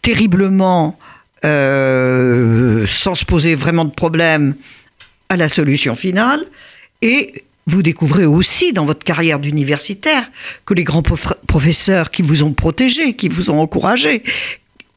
terriblement 0.00 0.96
euh, 1.44 2.86
sans 2.86 3.16
se 3.16 3.24
poser 3.24 3.56
vraiment 3.56 3.84
de 3.84 3.90
problème 3.90 4.54
à 5.28 5.36
la 5.36 5.48
solution 5.48 5.96
finale. 5.96 6.46
Et 7.02 7.44
vous 7.66 7.82
découvrez 7.82 8.26
aussi 8.26 8.72
dans 8.72 8.84
votre 8.84 9.04
carrière 9.04 9.40
d'universitaire 9.40 10.30
que 10.66 10.74
les 10.74 10.84
grands 10.84 11.02
prof- 11.02 11.34
professeurs 11.48 12.12
qui 12.12 12.22
vous 12.22 12.44
ont 12.44 12.52
protégé, 12.52 13.14
qui 13.14 13.28
vous 13.28 13.50
ont 13.50 13.60
encouragé, 13.60 14.22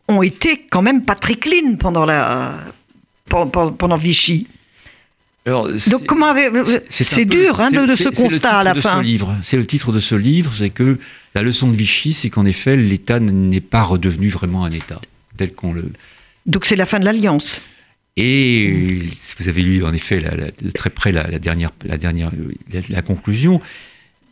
ont 0.07 0.21
été 0.21 0.65
quand 0.69 0.83
même 0.83 1.03
pas 1.03 1.15
très 1.15 1.35
clean 1.35 1.77
pendant 1.79 2.05
la 2.05 2.53
pen- 3.29 3.49
pen- 3.51 3.75
pendant 3.77 3.95
Vichy. 3.97 4.47
Alors, 5.45 5.67
Donc 5.89 6.05
comment 6.05 6.33
c'est 6.89 7.25
dur 7.25 7.59
hein, 7.59 7.69
de, 7.71 7.95
ce 7.95 8.07
constat 8.09 8.59
à 8.59 8.63
la 8.63 8.75
fin. 8.75 9.01
C'est 9.41 9.57
le 9.57 9.65
titre 9.65 9.91
de 9.91 9.99
ce 9.99 10.15
livre, 10.15 10.51
c'est 10.55 10.69
que 10.69 10.97
la 11.35 11.41
leçon 11.41 11.69
de 11.69 11.75
Vichy, 11.75 12.13
c'est 12.13 12.29
qu'en 12.29 12.45
effet, 12.45 12.77
l'État 12.77 13.19
n'est 13.19 13.59
pas 13.59 13.83
redevenu 13.83 14.29
vraiment 14.29 14.63
un 14.63 14.71
État 14.71 15.01
tel 15.35 15.53
qu'on 15.53 15.73
le. 15.73 15.91
Donc 16.45 16.65
c'est 16.65 16.77
la 16.77 16.85
fin 16.85 16.99
de 16.99 17.05
l'alliance. 17.05 17.61
Et 18.15 18.99
vous 19.39 19.49
avez 19.49 19.63
lu 19.63 19.83
en 19.83 19.91
effet 19.93 20.21
la- 20.21 20.35
la- 20.35 20.51
de 20.61 20.69
très 20.71 20.89
près 20.91 21.11
la, 21.11 21.27
la 21.27 21.39
dernière, 21.39 21.71
la, 21.83 21.97
dernière 21.97 22.31
la, 22.71 22.79
la 22.87 23.01
conclusion, 23.01 23.59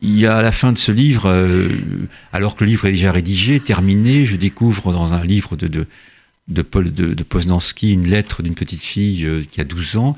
il 0.04 0.18
y 0.18 0.26
a 0.28 0.38
à 0.38 0.42
la 0.42 0.52
fin 0.52 0.72
de 0.72 0.78
ce 0.78 0.92
livre, 0.92 1.24
euh, 1.28 1.68
alors 2.32 2.56
que 2.56 2.64
le 2.64 2.70
livre 2.70 2.86
est 2.86 2.92
déjà 2.92 3.12
rédigé, 3.12 3.60
terminé, 3.60 4.26
je 4.26 4.36
découvre 4.36 4.94
dans 4.94 5.14
un 5.14 5.26
livre 5.26 5.56
de, 5.58 5.68
de, 5.68 5.88
de 6.54 6.62
Paul 6.62 6.94
de, 6.94 7.14
de 7.14 7.24
Poznanski 7.24 7.92
une 7.92 8.08
lettre 8.08 8.44
d'une 8.44 8.56
petite 8.56 8.82
fille 8.82 9.26
euh, 9.26 9.44
qui 9.50 9.62
a 9.62 9.64
12 9.64 9.98
ans 9.98 10.18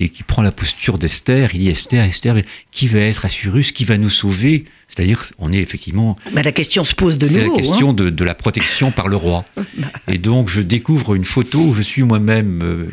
et 0.00 0.08
qui 0.08 0.22
prend 0.22 0.42
la 0.42 0.50
posture 0.50 0.98
d'Esther. 0.98 1.50
Il 1.54 1.60
dit 1.60 1.68
Esther, 1.68 2.04
Esther, 2.04 2.42
qui 2.70 2.88
va 2.88 3.00
être 3.00 3.26
Assurus 3.26 3.70
Qui 3.70 3.84
va 3.84 3.98
nous 3.98 4.10
sauver? 4.10 4.64
C'est-à-dire, 4.88 5.30
on 5.38 5.52
est 5.52 5.58
effectivement 5.58 6.16
Mais 6.32 6.42
la 6.42 6.52
question 6.52 6.82
se 6.84 6.94
pose 6.94 7.18
de 7.18 7.26
c'est 7.26 7.44
nouveau. 7.44 7.56
la 7.56 7.62
hein. 7.62 7.68
question 7.68 7.92
de, 7.92 8.10
de 8.10 8.24
la 8.24 8.34
protection 8.34 8.90
par 8.90 9.08
le 9.08 9.16
roi. 9.16 9.44
Et 10.08 10.18
donc, 10.18 10.48
je 10.48 10.62
découvre 10.62 11.14
une 11.14 11.24
photo 11.24 11.60
où 11.60 11.74
je 11.74 11.82
suis 11.82 12.02
moi-même 12.02 12.62
euh, 12.62 12.90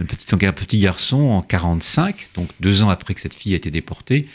un 0.00 0.04
petit, 0.04 0.46
un 0.46 0.52
petit 0.52 0.78
garçon 0.78 1.30
en 1.30 1.42
45, 1.42 2.28
donc 2.34 2.50
deux 2.60 2.82
ans 2.82 2.90
après 2.90 3.14
que 3.14 3.20
cette 3.20 3.34
fille 3.34 3.54
a 3.54 3.56
été 3.56 3.70
déportée, 3.70 4.28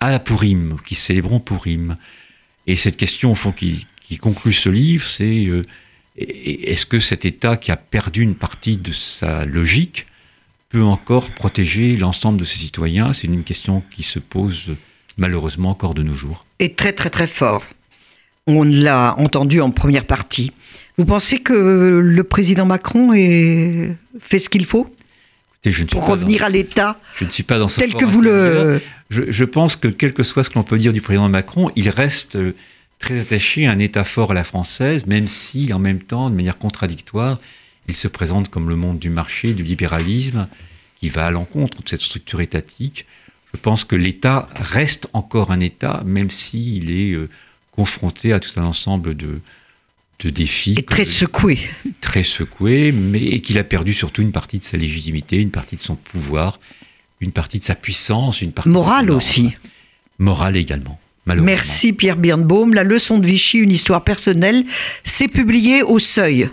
à 0.00 0.10
la 0.10 0.20
Pourim, 0.20 0.76
qui 0.86 0.94
célébrons 0.94 1.40
Pourim. 1.40 1.96
Et 2.66 2.76
cette 2.76 2.96
question, 2.96 3.32
au 3.32 3.34
fond, 3.34 3.52
qui, 3.52 3.86
conclut 4.20 4.52
ce 4.52 4.68
livre, 4.68 5.06
c'est 5.06 5.46
euh, 5.46 5.62
est-ce 6.16 6.86
que 6.86 7.00
cet 7.00 7.24
État 7.24 7.56
qui 7.56 7.72
a 7.72 7.76
perdu 7.76 8.22
une 8.22 8.34
partie 8.34 8.76
de 8.76 8.92
sa 8.92 9.44
logique 9.44 10.06
peut 10.68 10.82
encore 10.82 11.30
protéger 11.30 11.96
l'ensemble 11.96 12.38
de 12.38 12.44
ses 12.44 12.58
citoyens? 12.58 13.12
C'est 13.12 13.26
une 13.26 13.44
question 13.44 13.82
qui 13.90 14.02
se 14.02 14.18
pose 14.18 14.76
malheureusement 15.16 15.70
encore 15.70 15.94
de 15.94 16.02
nos 16.02 16.14
jours. 16.14 16.44
Et 16.58 16.72
très 16.72 16.92
très 16.92 17.10
très 17.10 17.26
fort. 17.26 17.64
On 18.46 18.62
l'a 18.62 19.14
entendu 19.18 19.60
en 19.60 19.70
première 19.70 20.04
partie. 20.04 20.52
Vous 20.96 21.04
pensez 21.04 21.40
que 21.40 21.52
le 22.02 22.24
président 22.24 22.66
Macron 22.66 23.12
ait 23.12 23.96
fait 24.20 24.38
ce 24.38 24.48
qu'il 24.48 24.64
faut? 24.64 24.88
Pour 25.90 26.06
revenir 26.06 26.44
à 26.44 26.50
l'État 26.50 27.00
Je 27.16 27.24
ne 27.24 27.30
suis 27.30 27.42
pas 27.42 27.58
dans 27.58 27.68
ce 27.68 27.80
tel 27.80 27.94
que 27.94 28.04
vous 28.04 28.20
le. 28.20 28.80
Je, 29.08 29.44
pense 29.44 29.76
que 29.76 29.88
quel 29.88 30.12
que 30.12 30.22
soit 30.22 30.44
ce 30.44 30.50
qu'on 30.50 30.62
peut 30.62 30.76
dire 30.76 30.92
du 30.92 31.00
président 31.00 31.28
Macron, 31.28 31.70
il 31.76 31.88
reste 31.88 32.36
euh, 32.36 32.54
très 33.04 33.20
attaché 33.20 33.66
à 33.66 33.72
un 33.72 33.78
État 33.78 34.02
fort 34.02 34.30
à 34.30 34.34
la 34.34 34.44
française, 34.44 35.04
même 35.04 35.28
si, 35.28 35.74
en 35.74 35.78
même 35.78 36.00
temps, 36.00 36.30
de 36.30 36.34
manière 36.34 36.56
contradictoire, 36.56 37.38
il 37.86 37.94
se 37.94 38.08
présente 38.08 38.48
comme 38.48 38.70
le 38.70 38.76
monde 38.76 38.98
du 38.98 39.10
marché, 39.10 39.52
du 39.52 39.62
libéralisme, 39.62 40.48
qui 40.96 41.10
va 41.10 41.26
à 41.26 41.30
l'encontre 41.30 41.82
de 41.82 41.88
cette 41.88 42.00
structure 42.00 42.40
étatique. 42.40 43.04
Je 43.52 43.60
pense 43.60 43.84
que 43.84 43.94
l'État 43.94 44.48
reste 44.56 45.08
encore 45.12 45.52
un 45.52 45.60
État, 45.60 46.02
même 46.06 46.30
s'il 46.30 46.90
est 46.90 47.12
euh, 47.12 47.28
confronté 47.72 48.32
à 48.32 48.40
tout 48.40 48.58
un 48.58 48.64
ensemble 48.64 49.14
de, 49.14 49.40
de 50.20 50.30
défis. 50.30 50.76
Et 50.78 50.82
très 50.82 51.04
secoué. 51.04 51.58
Très 52.00 52.24
secoué, 52.24 52.90
mais 52.90 53.22
et 53.22 53.42
qu'il 53.42 53.58
a 53.58 53.64
perdu 53.64 53.92
surtout 53.92 54.22
une 54.22 54.32
partie 54.32 54.58
de 54.58 54.64
sa 54.64 54.78
légitimité, 54.78 55.42
une 55.42 55.50
partie 55.50 55.76
de 55.76 55.82
son 55.82 55.96
pouvoir, 55.96 56.58
une 57.20 57.32
partie 57.32 57.58
de 57.58 57.64
sa 57.64 57.74
puissance, 57.74 58.40
une 58.40 58.52
partie 58.52 58.70
morale 58.70 59.10
aussi. 59.10 59.52
Morale 60.18 60.56
également. 60.56 60.98
Merci 61.26 61.92
Pierre 61.92 62.16
Birnbaum. 62.16 62.74
La 62.74 62.82
leçon 62.82 63.18
de 63.18 63.26
Vichy, 63.26 63.58
une 63.58 63.70
histoire 63.70 64.04
personnelle, 64.04 64.64
c'est 65.04 65.28
publié 65.28 65.82
au 65.82 65.98
Seuil. 65.98 66.48